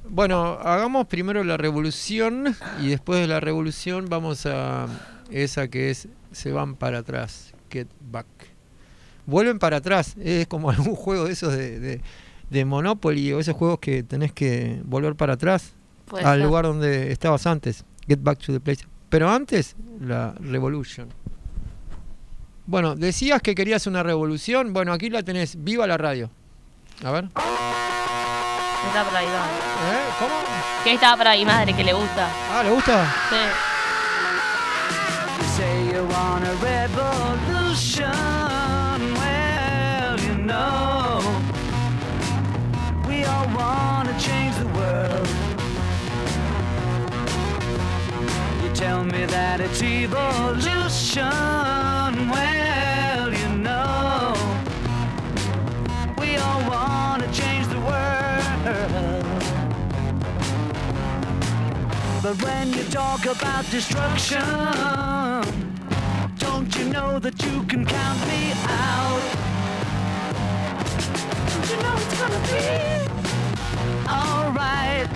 Bueno, 0.08 0.58
hagamos 0.62 1.06
primero 1.06 1.42
la 1.44 1.56
Revolución 1.56 2.54
y 2.80 2.88
después 2.88 3.20
de 3.20 3.26
la 3.26 3.40
Revolución 3.40 4.06
vamos 4.08 4.46
a 4.46 4.86
esa 5.30 5.68
que 5.68 5.90
es 5.90 6.08
Se 6.32 6.52
van 6.52 6.74
para 6.76 6.98
atrás, 6.98 7.54
Get 7.70 7.88
Back. 8.10 8.26
Vuelven 9.26 9.58
para 9.58 9.78
atrás, 9.78 10.14
es 10.18 10.46
como 10.46 10.70
algún 10.70 10.94
juego 10.94 11.24
de 11.24 11.32
esos 11.32 11.52
de, 11.52 11.80
de, 11.80 12.00
de 12.50 12.64
Monopoly 12.64 13.32
o 13.32 13.40
esos 13.40 13.56
juegos 13.56 13.78
que 13.78 14.02
tenés 14.02 14.32
que 14.32 14.82
volver 14.84 15.14
para 15.14 15.34
atrás 15.34 15.72
Puede 16.06 16.24
al 16.24 16.38
ser. 16.38 16.46
lugar 16.46 16.64
donde 16.66 17.10
estabas 17.10 17.46
antes. 17.46 17.84
Get 18.06 18.18
back 18.22 18.38
to 18.40 18.52
the 18.52 18.60
place. 18.60 18.84
Pero 19.08 19.30
antes, 19.30 19.74
la 20.00 20.34
revolution. 20.38 21.08
Bueno, 22.66 22.94
decías 22.94 23.40
que 23.40 23.54
querías 23.54 23.86
una 23.86 24.02
revolución. 24.02 24.72
Bueno, 24.74 24.92
aquí 24.92 25.08
la 25.08 25.22
tenés. 25.22 25.62
Viva 25.64 25.86
la 25.86 25.96
radio. 25.96 26.30
A 27.02 27.10
ver. 27.10 27.28
¿Qué 28.84 28.90
está 28.90 29.04
por 29.04 29.16
ahí, 29.16 29.26
¿Eh? 29.26 30.04
¿Cómo? 30.18 30.34
Que 30.84 30.94
está 30.94 31.16
por 31.16 31.28
ahí, 31.28 31.44
madre, 31.44 31.72
que 31.72 31.84
le 31.84 31.92
gusta. 31.92 32.28
Ah, 32.52 32.62
¿le 32.62 32.70
gusta? 32.70 33.06
Sí. 33.30 33.36
Tell 48.74 49.04
me 49.04 49.24
that 49.26 49.60
it's 49.60 49.80
evolution 49.82 51.30
But 62.24 62.42
when 62.42 62.72
you 62.72 62.84
talk 62.84 63.26
about 63.26 63.70
destruction, 63.70 64.40
don't 66.38 66.74
you 66.74 66.84
know 66.88 67.18
that 67.18 67.44
you 67.44 67.62
can 67.64 67.84
count 67.84 68.18
me 68.26 68.52
out? 68.64 69.20
Don't 71.50 71.68
you 71.68 71.76
know 71.82 71.94
it's 71.98 72.18
gonna 72.18 72.40
be 72.48 72.64
alright? 74.08 75.08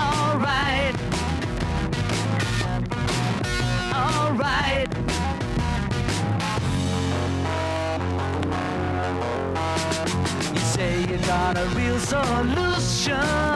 Alright. 0.00 0.96
Alright. 3.92 4.90
You 10.54 10.60
say 10.60 11.00
you 11.02 11.18
got 11.26 11.58
a 11.58 11.66
real 11.76 11.98
solution. 11.98 13.55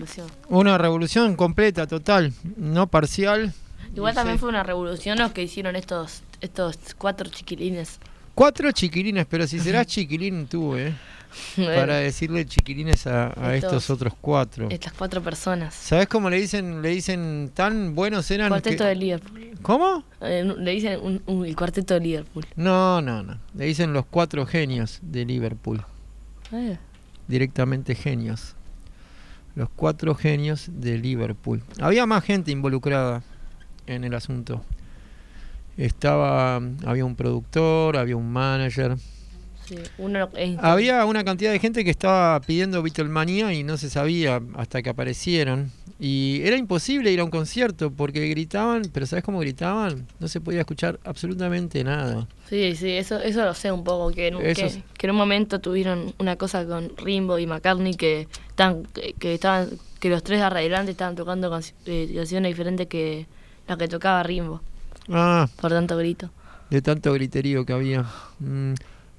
Revolución. 0.00 0.26
Una 0.48 0.78
revolución 0.78 1.36
completa, 1.36 1.86
total, 1.86 2.32
no 2.56 2.86
parcial. 2.86 3.52
Igual 3.94 4.14
también 4.14 4.38
fue 4.38 4.48
una 4.48 4.62
revolución 4.62 5.18
los 5.18 5.32
que 5.32 5.42
hicieron 5.42 5.76
estos 5.76 6.22
estos 6.40 6.76
cuatro 6.96 7.28
chiquilines. 7.28 7.98
Cuatro 8.34 8.70
chiquilines, 8.72 9.26
pero 9.28 9.46
si 9.46 9.58
serás 9.60 9.86
chiquilín 9.88 10.46
tú, 10.46 10.76
¿eh? 10.76 10.94
Para 11.56 11.96
decirle 11.96 12.44
chiquilines 12.44 13.06
a, 13.06 13.28
a 13.40 13.54
estos 13.54 13.82
Estos- 13.82 13.90
otros 13.90 14.14
cuatro. 14.20 14.68
Estas 14.70 14.92
cuatro 14.94 15.22
personas. 15.22 15.74
¿Sabes 15.74 16.08
cómo 16.08 16.28
le 16.30 16.40
dicen? 16.40 16.82
Le 16.82 16.88
dicen 16.88 17.50
tan 17.54 17.94
buenos 17.94 18.28
eran. 18.32 18.48
Cuarteto 18.48 18.82
que- 18.84 18.88
de 18.88 18.94
Liverpool. 18.96 19.50
¿Cómo? 19.62 20.02
Eh, 20.22 20.42
le 20.58 20.70
dicen 20.72 20.98
un- 21.02 21.22
un- 21.26 21.46
el 21.46 21.54
cuarteto 21.54 21.94
de 21.94 22.00
Liverpool. 22.00 22.46
No, 22.56 23.00
no, 23.02 23.22
no. 23.22 23.38
Le 23.54 23.64
dicen 23.66 23.92
los 23.92 24.06
cuatro 24.06 24.44
genios 24.46 24.98
de 25.02 25.24
Liverpool. 25.24 25.84
Eh, 26.52 26.78
Directamente 27.28 27.94
genios. 27.94 28.54
Los 29.54 29.68
cuatro 29.70 30.14
genios 30.14 30.68
de 30.72 30.98
Liverpool. 30.98 31.62
Había 31.80 32.06
más 32.06 32.24
gente 32.24 32.50
involucrada 32.50 33.22
en 33.86 34.04
el 34.04 34.14
asunto. 34.14 34.62
Estaba, 35.76 36.56
había 36.84 37.04
un 37.04 37.16
productor, 37.16 37.96
había 37.96 38.16
un 38.16 38.30
manager, 38.30 38.96
sí, 39.66 39.76
uno 39.98 40.28
es- 40.36 40.58
Había 40.58 41.04
una 41.06 41.24
cantidad 41.24 41.52
de 41.52 41.58
gente 41.58 41.84
que 41.84 41.90
estaba 41.90 42.38
pidiendo 42.40 42.82
Beatlemania 42.82 43.52
y 43.54 43.62
no 43.62 43.76
se 43.78 43.88
sabía 43.88 44.40
hasta 44.56 44.82
que 44.82 44.90
aparecieron. 44.90 45.70
Y 46.02 46.40
era 46.44 46.56
imposible 46.56 47.12
ir 47.12 47.20
a 47.20 47.24
un 47.24 47.30
concierto 47.30 47.90
porque 47.90 48.26
gritaban, 48.28 48.82
pero 48.92 49.04
¿sabes 49.04 49.22
cómo 49.22 49.38
gritaban? 49.40 50.06
No 50.18 50.28
se 50.28 50.40
podía 50.40 50.60
escuchar 50.60 50.98
absolutamente 51.04 51.84
nada. 51.84 52.26
Sí, 52.48 52.74
sí, 52.74 52.90
eso, 52.92 53.20
eso 53.20 53.44
lo 53.44 53.52
sé 53.52 53.70
un 53.70 53.84
poco, 53.84 54.10
que 54.10 54.28
en, 54.28 54.38
que, 54.38 54.50
es- 54.66 54.78
que 54.96 55.06
en 55.06 55.10
un 55.10 55.16
momento 55.18 55.60
tuvieron 55.60 56.14
una 56.18 56.36
cosa 56.36 56.64
con 56.66 56.90
Rimbo 56.96 57.38
y 57.38 57.46
McCartney 57.46 57.94
que 57.94 58.28
están, 58.48 58.84
que, 58.94 59.12
que 59.18 59.34
estaban, 59.34 59.68
que 59.98 60.08
los 60.08 60.22
tres 60.22 60.40
de 60.40 60.46
adelante 60.46 60.92
estaban 60.92 61.16
tocando 61.16 61.54
eh, 61.84 62.12
canciones 62.16 62.50
diferentes 62.50 62.86
que 62.86 63.26
las 63.68 63.76
que 63.76 63.86
tocaba 63.88 64.22
Rimbo, 64.22 64.62
Ah, 65.10 65.48
por 65.60 65.70
tanto 65.70 65.96
grito. 65.98 66.30
de 66.70 66.80
tanto 66.80 67.12
griterío 67.12 67.66
que 67.66 67.72
había. 67.74 68.06
Mm. 68.38 68.72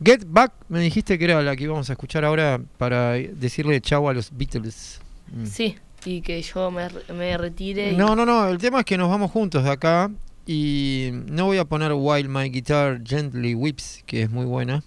Get 0.03 0.23
Back, 0.27 0.51
me 0.67 0.79
dijiste 0.79 1.19
que 1.19 1.25
era 1.25 1.43
la 1.43 1.55
que 1.55 1.65
íbamos 1.65 1.89
a 1.91 1.93
escuchar 1.93 2.25
ahora 2.25 2.59
para 2.79 3.11
decirle 3.11 3.79
chau 3.81 4.09
a 4.09 4.13
los 4.15 4.31
Beatles. 4.35 4.99
Mm. 5.31 5.45
Sí, 5.45 5.75
y 6.05 6.21
que 6.21 6.41
yo 6.41 6.71
me, 6.71 6.87
me 7.13 7.37
retire. 7.37 7.91
y- 7.93 7.95
No, 7.95 8.15
no, 8.15 8.25
no, 8.25 8.47
el 8.47 8.57
tema 8.57 8.79
es 8.79 8.85
que 8.85 8.97
nos 8.97 9.09
vamos 9.09 9.31
juntos 9.31 9.63
de 9.63 9.69
acá 9.71 10.09
y 10.45 11.11
no 11.27 11.45
voy 11.45 11.57
a 11.57 11.65
poner 11.65 11.91
While 11.93 12.27
My 12.29 12.49
Guitar 12.49 13.01
Gently 13.05 13.53
Whips, 13.55 14.03
que 14.05 14.23
es 14.23 14.29
muy 14.31 14.45
buena, 14.45 14.83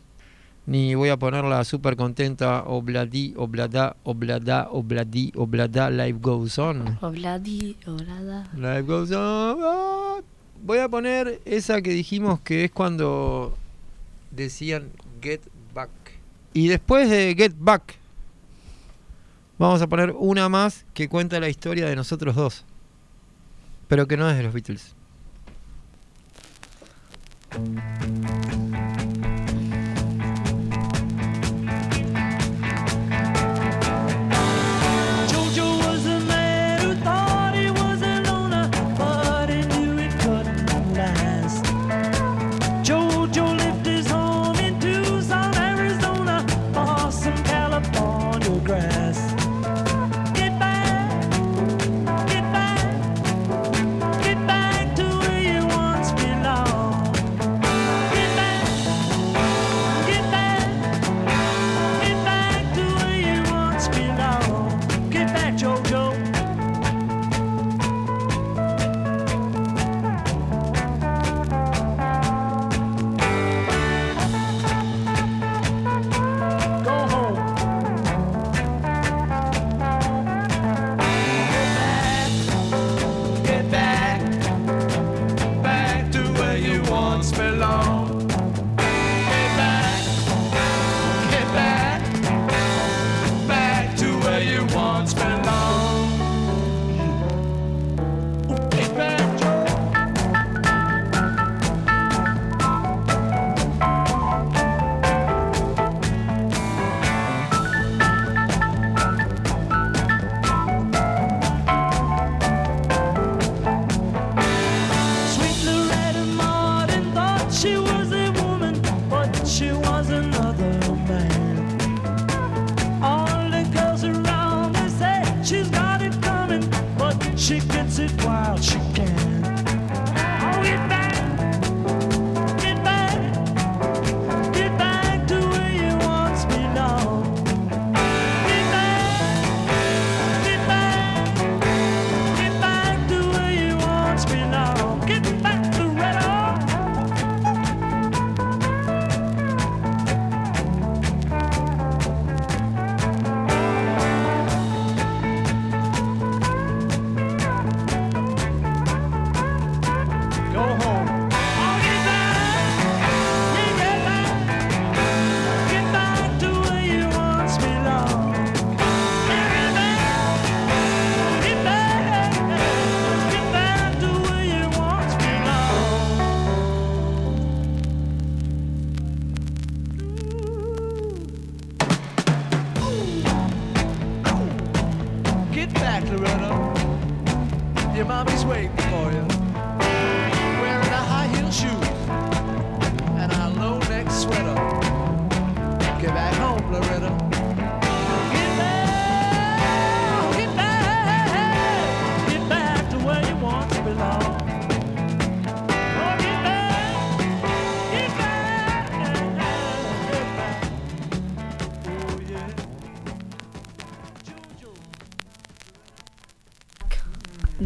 ni 0.66 0.94
voy 0.94 1.10
a 1.10 1.16
poner 1.16 1.44
la 1.44 1.62
super 1.64 1.94
contenta 1.96 2.64
Obladi, 2.64 3.34
Oblada, 3.36 3.96
Oblada, 4.02 4.68
Obladi, 4.70 5.32
Oblada, 5.36 5.90
Life 5.90 6.18
Goes 6.20 6.58
On. 6.58 6.98
Obladi, 7.02 7.76
oblada. 7.86 8.48
Life 8.56 8.82
Goes 8.82 9.10
On. 9.12 9.58
ah. 9.62 10.16
Voy 10.64 10.78
a 10.78 10.88
poner 10.88 11.40
esa 11.44 11.82
que 11.82 11.90
dijimos 11.90 12.40
que 12.40 12.64
es 12.64 12.70
cuando 12.70 13.56
decían 14.30 14.88
Get 15.20 15.42
Back. 15.74 15.90
Y 16.54 16.68
después 16.68 17.10
de 17.10 17.34
Get 17.36 17.52
Back, 17.58 17.96
vamos 19.58 19.82
a 19.82 19.86
poner 19.86 20.12
una 20.12 20.48
más 20.48 20.84
que 20.94 21.08
cuenta 21.08 21.40
la 21.40 21.48
historia 21.48 21.86
de 21.86 21.96
nosotros 21.96 22.34
dos. 22.34 22.64
Pero 23.88 24.06
que 24.06 24.16
no 24.16 24.28
es 24.30 24.36
de 24.36 24.42
los 24.42 24.52
Beatles. 24.52 24.94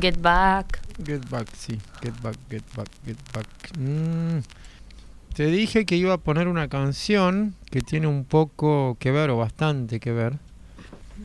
Get 0.09 0.23
Back. 0.23 0.81
Get 1.05 1.29
back, 1.29 1.49
sí. 1.55 1.79
Get 2.03 2.15
back, 2.23 2.37
get 2.49 2.63
back, 2.75 2.89
get 3.05 3.17
back. 3.35 3.47
Mm, 3.79 4.41
Te 5.35 5.47
dije 5.47 5.85
que 5.85 5.97
iba 5.97 6.15
a 6.15 6.19
poner 6.19 6.49
una 6.49 6.69
canción 6.69 7.55
que 7.71 7.83
tiene 7.83 8.07
un 8.07 8.25
poco 8.25 8.97
que 8.99 9.11
ver 9.11 9.29
o 9.29 9.37
bastante 9.37 10.01
que 10.01 10.13
ver. 10.13 10.39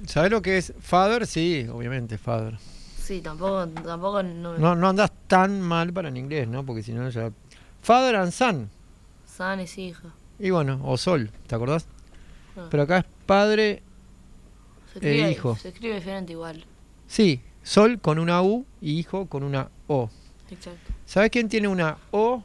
¿Sabes 0.06 0.32
lo 0.32 0.42
que 0.42 0.58
es 0.58 0.74
Father? 0.82 1.26
Sí, 1.28 1.66
obviamente, 1.72 2.18
Father. 2.18 2.58
Sí, 3.02 3.22
tampoco, 3.22 3.68
tampoco 3.70 4.22
no, 4.22 4.58
No, 4.58 4.76
no 4.76 4.90
andas 4.90 5.12
tan 5.28 5.62
mal 5.62 5.94
para 5.94 6.10
en 6.10 6.18
inglés, 6.18 6.48
¿no? 6.50 6.66
Porque 6.66 6.84
si 6.84 6.92
no 6.92 7.10
ya... 7.10 7.32
Father 7.82 8.18
and 8.18 8.34
Son. 8.34 8.70
San 9.26 9.62
es 9.62 9.78
hija. 9.78 10.10
Y 10.40 10.50
bueno, 10.50 10.82
o 10.84 10.98
Sol, 10.98 11.32
¿te 11.48 11.56
acordás? 11.56 11.86
Ah. 12.58 12.68
Pero 12.70 12.84
acá 12.84 12.98
es 13.00 13.06
padre, 13.26 13.82
Se 14.92 15.00
escribe, 15.00 15.32
hijo. 15.32 15.56
se 15.56 15.70
escribe 15.70 15.96
diferente 15.96 16.34
igual. 16.34 16.66
sí, 17.08 17.42
Sol 17.64 18.00
con 18.00 18.20
una 18.20 18.42
U 18.42 18.66
y 18.82 19.00
hijo 19.00 19.26
con 19.28 19.44
una 19.44 19.70
O. 19.88 20.10
Exacto. 20.52 20.94
¿Sabes 21.06 21.30
quién 21.32 21.50
tiene 21.50 21.68
una 21.68 21.98
O? 22.12 22.44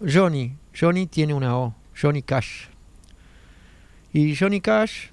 Johnny. 0.00 0.56
Johnny 0.78 1.06
tiene 1.06 1.34
una 1.34 1.58
O. 1.58 1.74
Johnny 2.00 2.22
Cash. 2.22 2.66
Y 4.12 4.36
Johnny 4.36 4.60
Cash 4.60 5.08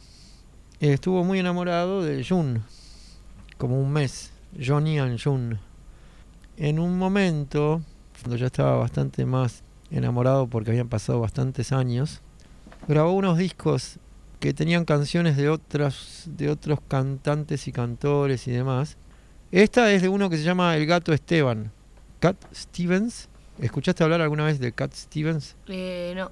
estuvo 0.80 1.24
muy 1.24 1.40
enamorado 1.40 2.04
de 2.04 2.24
June. 2.24 2.62
Como 3.58 3.82
un 3.82 3.92
mes. 3.92 4.32
Johnny 4.60 5.00
and 5.00 5.20
June. 5.22 5.58
En 6.58 6.80
un 6.80 6.98
momento, 6.98 7.82
cuando 8.22 8.36
ya 8.36 8.48
estaba 8.48 8.78
bastante 8.78 9.26
más 9.26 9.64
enamorado 9.92 10.48
porque 10.48 10.72
habían 10.72 10.90
pasado 10.90 11.20
bastantes 11.20 11.72
años, 11.72 12.22
grabó 12.88 13.14
unos 13.14 13.38
discos 13.38 13.98
que 14.40 14.54
tenían 14.54 14.86
canciones 14.86 15.38
de 15.38 15.50
otras 15.50 16.24
de 16.26 16.50
otros 16.50 16.80
cantantes 16.88 17.68
y 17.68 17.72
cantores 17.72 18.48
y 18.48 18.52
demás. 18.52 18.98
Esta 19.52 19.92
es 19.92 20.04
de 20.04 20.10
uno 20.10 20.30
que 20.30 20.38
se 20.38 20.44
llama 20.44 20.76
El 20.78 20.86
Gato 20.86 21.12
Esteban. 21.12 21.72
Cat 22.20 22.38
Stevens. 22.54 23.30
¿Escuchaste 23.60 24.04
hablar 24.04 24.22
alguna 24.22 24.46
vez 24.46 24.60
de 24.60 24.72
Cat 24.72 24.94
Stevens? 24.94 25.56
Eh, 25.68 26.14
no. 26.16 26.32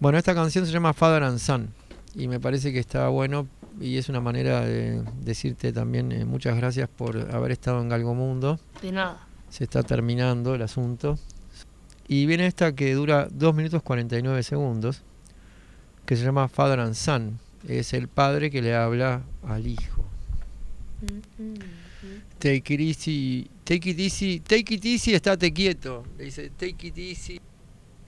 Bueno, 0.00 0.16
esta 0.16 0.34
canción 0.34 0.64
se 0.64 0.72
llama 0.72 0.94
Father 0.94 1.22
and 1.22 1.38
Son 1.38 1.68
y 2.14 2.28
me 2.28 2.40
parece 2.40 2.72
que 2.72 2.78
está 2.78 3.08
bueno 3.08 3.46
y 3.80 3.96
es 3.96 4.08
una 4.08 4.20
manera 4.20 4.62
de 4.62 5.02
decirte 5.20 5.72
también 5.72 6.12
eh, 6.12 6.24
muchas 6.24 6.56
gracias 6.56 6.88
por 6.88 7.16
haber 7.34 7.52
estado 7.52 7.80
en 7.80 7.88
Galgo 7.88 8.14
Mundo. 8.14 8.58
De 8.80 8.90
nada. 8.92 9.26
Se 9.50 9.64
está 9.64 9.82
terminando 9.82 10.54
el 10.54 10.62
asunto. 10.62 11.18
Y 12.08 12.26
viene 12.26 12.46
esta 12.46 12.74
que 12.74 12.94
dura 12.94 13.28
2 13.30 13.54
minutos 13.54 13.82
49 13.82 14.42
segundos, 14.42 15.02
que 16.04 16.16
se 16.16 16.24
llama 16.24 16.48
Father 16.48 16.80
and 16.80 16.94
Son. 16.94 17.38
Es 17.68 17.92
el 17.92 18.08
padre 18.08 18.50
que 18.50 18.60
le 18.62 18.74
habla 18.74 19.22
al 19.46 19.66
hijo. 19.66 20.04
Take 22.42 22.74
it 22.74 22.80
easy, 22.80 23.48
take 23.62 23.88
it 23.88 24.00
easy, 24.00 24.40
take 24.40 24.74
it 24.74 24.84
easy, 24.84 25.14
estate 25.14 25.52
quieto. 25.52 26.02
Le 26.18 26.24
dice, 26.24 26.50
take 26.50 26.88
it 26.88 26.98
easy. 26.98 27.40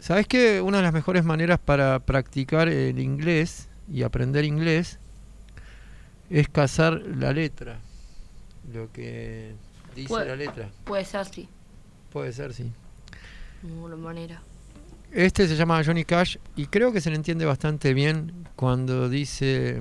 ¿Sabes 0.00 0.26
que 0.26 0.60
una 0.60 0.78
de 0.78 0.82
las 0.82 0.92
mejores 0.92 1.24
maneras 1.24 1.60
para 1.60 2.00
practicar 2.00 2.68
el 2.68 2.98
inglés 2.98 3.68
y 3.88 4.02
aprender 4.02 4.44
inglés 4.44 4.98
es 6.30 6.48
cazar 6.48 6.94
la 6.94 7.32
letra? 7.32 7.78
Lo 8.72 8.90
que 8.90 9.54
dice 9.94 10.24
la 10.24 10.34
letra. 10.34 10.68
Puede 10.82 11.04
ser 11.04 11.20
así. 11.20 11.48
Puede 12.10 12.32
ser, 12.32 12.54
sí. 12.54 12.72
De 13.62 13.68
alguna 13.68 13.94
manera. 13.94 14.42
Este 15.12 15.46
se 15.46 15.54
llama 15.54 15.80
Johnny 15.84 16.04
Cash 16.04 16.38
y 16.56 16.66
creo 16.66 16.92
que 16.92 17.00
se 17.00 17.10
le 17.10 17.14
entiende 17.14 17.44
bastante 17.44 17.94
bien 17.94 18.48
cuando 18.56 19.08
dice 19.08 19.80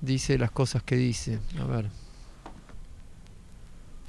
dice 0.00 0.38
las 0.38 0.50
cosas 0.50 0.82
que 0.82 0.96
dice. 0.96 1.40
A 1.60 1.64
ver. 1.66 2.01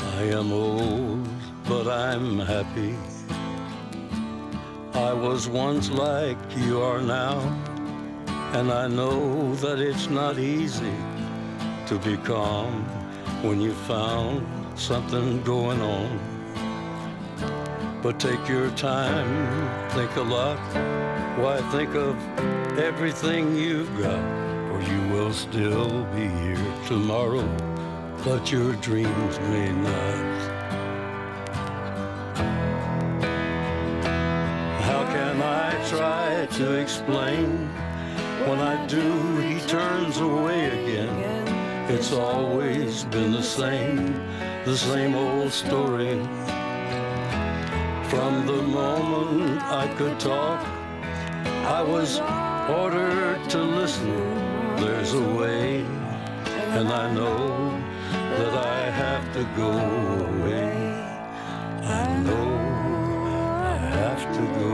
I 0.00 0.22
am 0.22 0.52
old, 0.52 1.28
but 1.68 1.86
I'm 1.86 2.38
happy. 2.38 2.94
I 4.94 5.12
was 5.12 5.48
once 5.48 5.90
like 5.90 6.38
you 6.56 6.80
are 6.80 7.00
now. 7.00 7.38
And 8.52 8.72
I 8.72 8.88
know 8.88 9.54
that 9.56 9.78
it's 9.78 10.08
not 10.08 10.38
easy 10.38 10.96
to 11.86 11.98
be 11.98 12.16
calm 12.16 12.84
when 13.42 13.60
you 13.60 13.74
found 13.86 14.46
something 14.78 15.42
going 15.42 15.80
on. 15.82 16.18
But 18.02 18.18
take 18.18 18.48
your 18.48 18.70
time, 18.70 19.28
think 19.90 20.16
a 20.16 20.22
lot. 20.22 20.58
Why 21.38 21.60
think 21.70 21.94
of 21.94 22.16
everything 22.78 23.54
you've 23.54 23.94
got? 23.98 24.22
Or 24.72 24.80
you 24.80 25.00
will 25.12 25.32
still 25.32 26.04
be 26.14 26.26
here 26.26 26.72
tomorrow, 26.86 27.46
but 28.28 28.52
your 28.52 28.74
dreams 28.74 29.40
may 29.48 29.72
not. 29.72 30.38
How 34.82 35.02
can 35.14 35.40
I 35.40 35.88
try 35.88 36.46
to 36.58 36.74
explain? 36.74 37.68
When 38.46 38.58
I 38.58 38.86
do, 38.86 39.38
he 39.38 39.58
turns 39.60 40.18
away 40.18 40.66
again. 40.78 41.08
It's 41.88 42.12
always 42.12 43.04
been 43.04 43.32
the 43.32 43.42
same, 43.42 44.12
the 44.66 44.76
same 44.76 45.14
old 45.14 45.50
story. 45.50 46.20
From 48.10 48.46
the 48.46 48.60
moment 48.60 49.62
I 49.62 49.88
could 49.96 50.20
talk, 50.20 50.60
I 51.78 51.82
was 51.82 52.20
ordered 52.68 53.40
to 53.48 53.62
listen. 53.62 54.12
There's 54.76 55.14
a 55.14 55.26
way, 55.40 55.80
and 56.76 56.88
I 56.88 57.10
know 57.14 57.77
that 58.38 58.54
I 58.54 58.90
have 58.90 59.32
to 59.32 59.42
go 59.56 59.72
away. 60.32 60.70
I 61.82 62.18
know 62.26 62.48
I 63.66 63.76
have 64.00 64.22
to 64.36 64.42
go. 64.60 64.72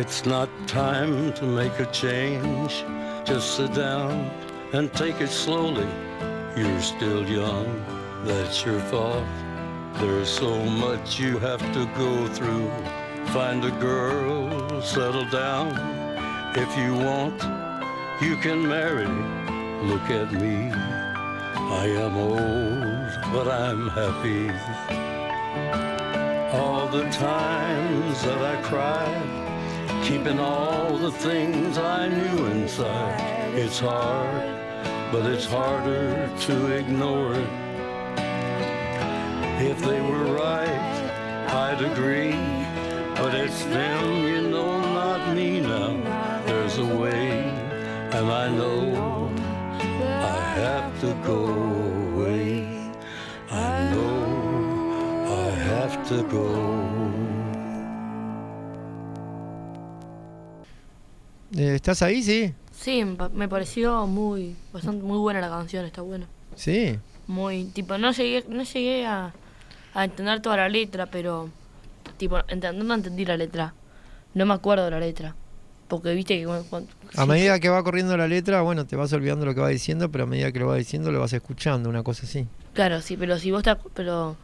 It's 0.00 0.26
not 0.26 0.48
time 0.66 1.32
to 1.34 1.44
make 1.44 1.78
a 1.78 1.86
change. 1.86 2.84
Just 3.24 3.56
sit 3.56 3.72
down 3.72 4.30
and 4.74 4.92
take 4.92 5.20
it 5.20 5.30
slowly. 5.30 5.88
You're 6.56 6.80
still 6.80 7.24
young, 7.26 7.66
that's 8.24 8.64
your 8.64 8.80
fault. 8.90 9.24
There's 9.94 10.28
so 10.28 10.64
much 10.64 11.18
you 11.18 11.38
have 11.38 11.62
to 11.72 11.86
go 11.96 12.26
through. 12.28 12.70
Find 13.34 13.64
a 13.64 13.70
girl, 13.72 14.80
settle 14.80 15.24
down. 15.24 15.72
If 16.54 16.78
you 16.78 16.94
want, 16.94 17.42
you 18.22 18.36
can 18.36 18.62
marry. 18.62 19.08
Look 19.88 20.08
at 20.08 20.32
me. 20.32 20.70
I 20.70 21.86
am 21.98 22.16
old, 22.16 23.32
but 23.32 23.48
I'm 23.48 23.88
happy. 23.88 24.50
All 26.56 26.86
the 26.86 27.10
times 27.10 28.22
that 28.22 28.40
I 28.40 28.62
cried, 28.62 30.04
keeping 30.04 30.38
all 30.38 30.96
the 30.96 31.10
things 31.10 31.76
I 31.76 32.06
knew 32.06 32.46
inside. 32.46 33.52
It's 33.56 33.80
hard, 33.80 35.10
but 35.10 35.26
it's 35.26 35.46
harder 35.46 36.30
to 36.42 36.66
ignore 36.76 37.34
it. 37.34 37.48
If 39.60 39.80
they 39.80 40.00
were 40.00 40.36
right, 40.36 41.48
I'd 41.48 41.82
agree. 41.82 42.63
But 43.16 43.34
it's 43.34 43.64
them, 43.64 44.24
you 44.26 44.42
know, 44.50 44.80
not 44.80 45.34
me 45.34 45.60
now. 45.60 45.94
There's 46.46 46.78
a 46.78 46.84
way, 46.84 47.44
and 48.12 48.26
I 48.30 48.48
know 48.50 49.30
I 49.80 50.38
have 50.60 51.00
to 51.00 51.14
go 51.26 51.46
away. 52.12 52.66
I 53.50 53.90
know 53.92 54.16
I 55.26 55.50
have 55.70 55.96
to 56.08 56.22
go. 56.24 56.46
Eh, 61.56 61.74
¿Estás 61.76 62.02
ahí? 62.02 62.22
Sí. 62.22 62.52
Sí, 62.72 63.04
me 63.04 63.14
pa- 63.14 63.28
me 63.28 63.48
pareció 63.48 64.06
muy, 64.06 64.56
bastante 64.72 65.02
muy 65.04 65.18
buena 65.18 65.40
la 65.40 65.48
canción, 65.48 65.84
está 65.86 66.02
buena. 66.02 66.26
Sí. 66.56 66.98
Muy, 67.28 67.64
tipo, 67.66 67.96
no 67.96 68.10
llegué, 68.12 68.44
no 68.48 68.64
llegué 68.64 69.06
a, 69.06 69.32
a 69.94 70.04
entender 70.04 70.42
toda 70.42 70.56
la 70.58 70.68
letra, 70.68 71.06
pero, 71.06 71.48
tipo, 72.16 72.38
entendiendo 72.48 72.94
entendí 72.94 73.24
la 73.24 73.36
letra. 73.36 73.74
No 74.34 74.46
me 74.46 74.54
acuerdo 74.54 74.90
la 74.90 74.98
letra. 75.00 75.34
Porque 75.88 76.14
viste 76.14 76.38
que 76.38 76.46
cuando- 76.46 76.64
cuando- 76.68 76.90
A 77.16 77.22
sí, 77.22 77.28
medida 77.28 77.60
que 77.60 77.68
va 77.68 77.82
corriendo 77.84 78.16
la 78.16 78.26
letra, 78.26 78.62
bueno, 78.62 78.86
te 78.86 78.96
vas 78.96 79.12
olvidando 79.12 79.44
lo 79.46 79.54
que 79.54 79.60
va 79.60 79.68
diciendo, 79.68 80.10
pero 80.10 80.24
a 80.24 80.26
medida 80.26 80.50
que 80.50 80.58
lo 80.58 80.66
va 80.66 80.76
diciendo 80.76 81.12
lo 81.12 81.20
vas 81.20 81.32
escuchando, 81.32 81.88
una 81.90 82.02
cosa 82.02 82.24
así. 82.24 82.46
Claro, 82.72 83.00
sí, 83.00 83.16
pero 83.16 83.38
si 83.38 83.50
vos 83.52 83.62
te, 83.62 83.76
pero, 83.94 84.36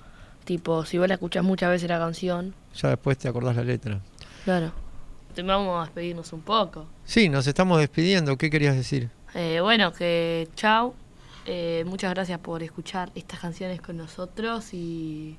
tipo, 0.45 0.85
si 0.85 0.99
vos 0.99 1.09
la 1.09 1.14
escuchás 1.14 1.43
muchas 1.43 1.71
veces 1.71 1.89
la 1.89 1.99
canción, 1.99 2.55
Ya 2.81 2.91
después 2.91 3.16
te 3.18 3.29
acordás 3.29 3.57
la 3.57 3.64
letra. 3.64 4.01
claro. 4.45 4.73
Te 5.35 5.43
vamos 5.43 5.81
a 5.81 5.85
despedirnos 5.87 6.33
un 6.33 6.41
poco. 6.43 6.87
Sí, 7.05 7.29
nos 7.29 7.47
estamos 7.47 7.79
despidiendo. 7.79 8.37
¿Qué 8.37 8.51
querías 8.51 8.75
decir? 8.75 9.11
Eh, 9.35 9.61
bueno, 9.62 9.93
que 9.93 10.49
chau. 10.57 10.93
Eh, 11.47 11.85
muchas 11.87 12.12
gracias 12.12 12.39
por 12.41 12.62
escuchar 12.64 13.11
estas 13.14 13.39
canciones 13.39 13.81
con 13.81 13.97
nosotros 13.97 14.75
y 14.75 15.37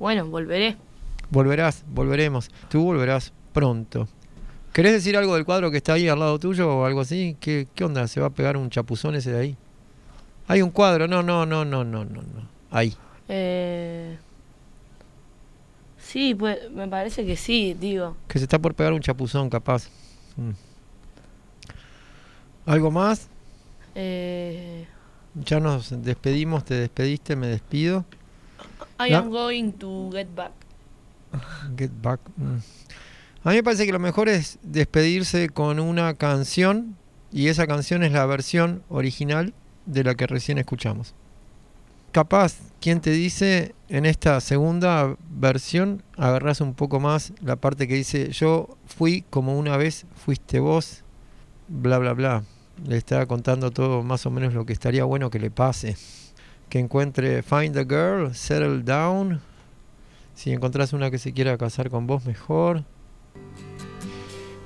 bueno, 0.00 0.26
volveré. 0.26 0.76
Volverás, 1.30 1.84
volveremos. 1.88 2.50
Tú 2.68 2.82
volverás 2.84 3.32
pronto. 3.52 4.08
¿Querés 4.72 4.92
decir 4.92 5.16
algo 5.16 5.34
del 5.34 5.44
cuadro 5.44 5.70
que 5.70 5.78
está 5.78 5.94
ahí 5.94 6.08
al 6.08 6.18
lado 6.18 6.38
tuyo 6.38 6.68
o 6.70 6.84
algo 6.84 7.00
así? 7.00 7.36
¿Qué, 7.40 7.66
qué 7.74 7.84
onda? 7.84 8.06
¿Se 8.06 8.20
va 8.20 8.28
a 8.28 8.30
pegar 8.30 8.56
un 8.56 8.70
chapuzón 8.70 9.14
ese 9.14 9.32
de 9.32 9.40
ahí? 9.40 9.56
Hay 10.46 10.62
un 10.62 10.70
cuadro, 10.70 11.06
no, 11.08 11.22
no, 11.22 11.44
no, 11.44 11.64
no, 11.64 11.84
no, 11.84 12.04
no, 12.04 12.22
no. 12.22 12.48
Ahí. 12.70 12.94
Eh, 13.28 14.16
sí, 15.98 16.34
pues 16.34 16.70
me 16.70 16.86
parece 16.88 17.26
que 17.26 17.36
sí, 17.36 17.74
digo. 17.78 18.16
Que 18.28 18.38
se 18.38 18.44
está 18.44 18.58
por 18.58 18.74
pegar 18.74 18.92
un 18.92 19.00
chapuzón, 19.00 19.50
capaz. 19.50 19.88
Mm. 20.36 20.50
¿Algo 22.66 22.90
más? 22.90 23.28
Eh, 23.94 24.86
Ya 25.44 25.60
nos 25.60 25.90
despedimos, 26.02 26.64
te 26.64 26.74
despediste, 26.74 27.36
me 27.36 27.46
despido. 27.48 28.04
I 28.98 29.10
No. 29.10 29.18
am 29.18 29.30
going 29.30 29.72
to 29.72 30.10
get 30.12 30.28
back. 30.34 30.52
Get 31.76 31.90
back. 32.02 32.20
mm. 32.36 32.58
A 33.44 33.50
mí 33.50 33.56
me 33.56 33.62
parece 33.62 33.86
que 33.86 33.92
lo 33.92 33.98
mejor 33.98 34.28
es 34.28 34.58
despedirse 34.62 35.48
con 35.48 35.78
una 35.78 36.14
canción 36.14 36.96
y 37.30 37.48
esa 37.48 37.66
canción 37.66 38.02
es 38.02 38.12
la 38.12 38.26
versión 38.26 38.82
original 38.88 39.54
de 39.86 40.04
la 40.04 40.14
que 40.14 40.26
recién 40.26 40.58
escuchamos. 40.58 41.14
Capaz, 42.10 42.56
quien 42.80 43.00
te 43.00 43.10
dice 43.10 43.74
en 43.88 44.06
esta 44.06 44.40
segunda 44.40 45.16
versión 45.30 46.02
agarras 46.16 46.60
un 46.60 46.74
poco 46.74 47.00
más 47.00 47.32
la 47.40 47.56
parte 47.56 47.86
que 47.86 47.94
dice 47.94 48.30
yo 48.32 48.76
fui 48.86 49.24
como 49.30 49.58
una 49.58 49.76
vez 49.76 50.06
fuiste 50.14 50.58
vos, 50.58 51.04
bla 51.68 51.98
bla 51.98 52.14
bla. 52.14 52.44
Le 52.86 52.96
está 52.96 53.24
contando 53.26 53.70
todo 53.70 54.02
más 54.02 54.24
o 54.26 54.30
menos 54.30 54.54
lo 54.54 54.64
que 54.64 54.72
estaría 54.72 55.04
bueno 55.04 55.30
que 55.30 55.38
le 55.38 55.50
pase. 55.50 55.96
Que 56.68 56.78
encuentre 56.78 57.42
Find 57.42 57.76
a 57.76 57.84
Girl, 57.84 58.34
Settle 58.34 58.82
Down, 58.82 59.40
si 60.38 60.52
encontrás 60.52 60.92
una 60.92 61.10
que 61.10 61.18
se 61.18 61.32
quiera 61.32 61.58
casar 61.58 61.90
con 61.90 62.06
vos, 62.06 62.24
mejor. 62.24 62.84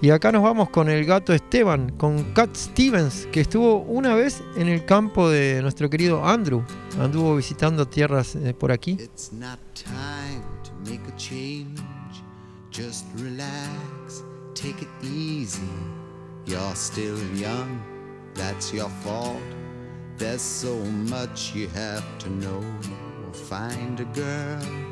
Y 0.03 0.11
acá 0.11 0.31
nos 0.31 0.43
vamos 0.43 0.69
con 0.69 0.91
el 0.91 1.07
gato 1.07 1.33
Esteban, 1.33 1.93
con 1.97 2.35
Cat 2.35 2.55
Stevens, 2.55 3.27
que 3.33 3.41
estuvo 3.41 3.79
una 3.79 4.15
vez 4.15 4.43
en 4.57 4.69
el 4.69 4.85
campo 4.85 5.31
de 5.31 5.63
nuestro 5.63 5.89
querido 5.89 6.27
Andrew. 6.27 6.63
Anduvo 7.01 7.37
visitando 7.37 7.89
tierras 7.89 8.37
eh, 8.37 8.53
por 8.53 8.71
aquí. 8.71 8.99
It's 9.01 9.33
not 9.33 9.59
time 9.73 10.43
to 10.63 10.91
make 10.91 11.01
a 11.09 11.17
change. 11.17 11.81
Just 12.71 13.07
relax, 13.19 14.23
take 14.55 14.83
it 14.83 14.91
easy. 15.03 15.63
You're 16.45 16.77
still 16.77 17.17
young, 17.35 17.81
that's 18.35 18.75
your 18.75 18.91
fault. 19.03 19.41
There's 20.19 20.43
so 20.43 20.77
much 21.09 21.55
you 21.55 21.69
have 21.75 22.05
to 22.19 22.29
know. 22.29 22.61
Find 23.49 23.99
a 23.99 24.05
girl, 24.13 24.92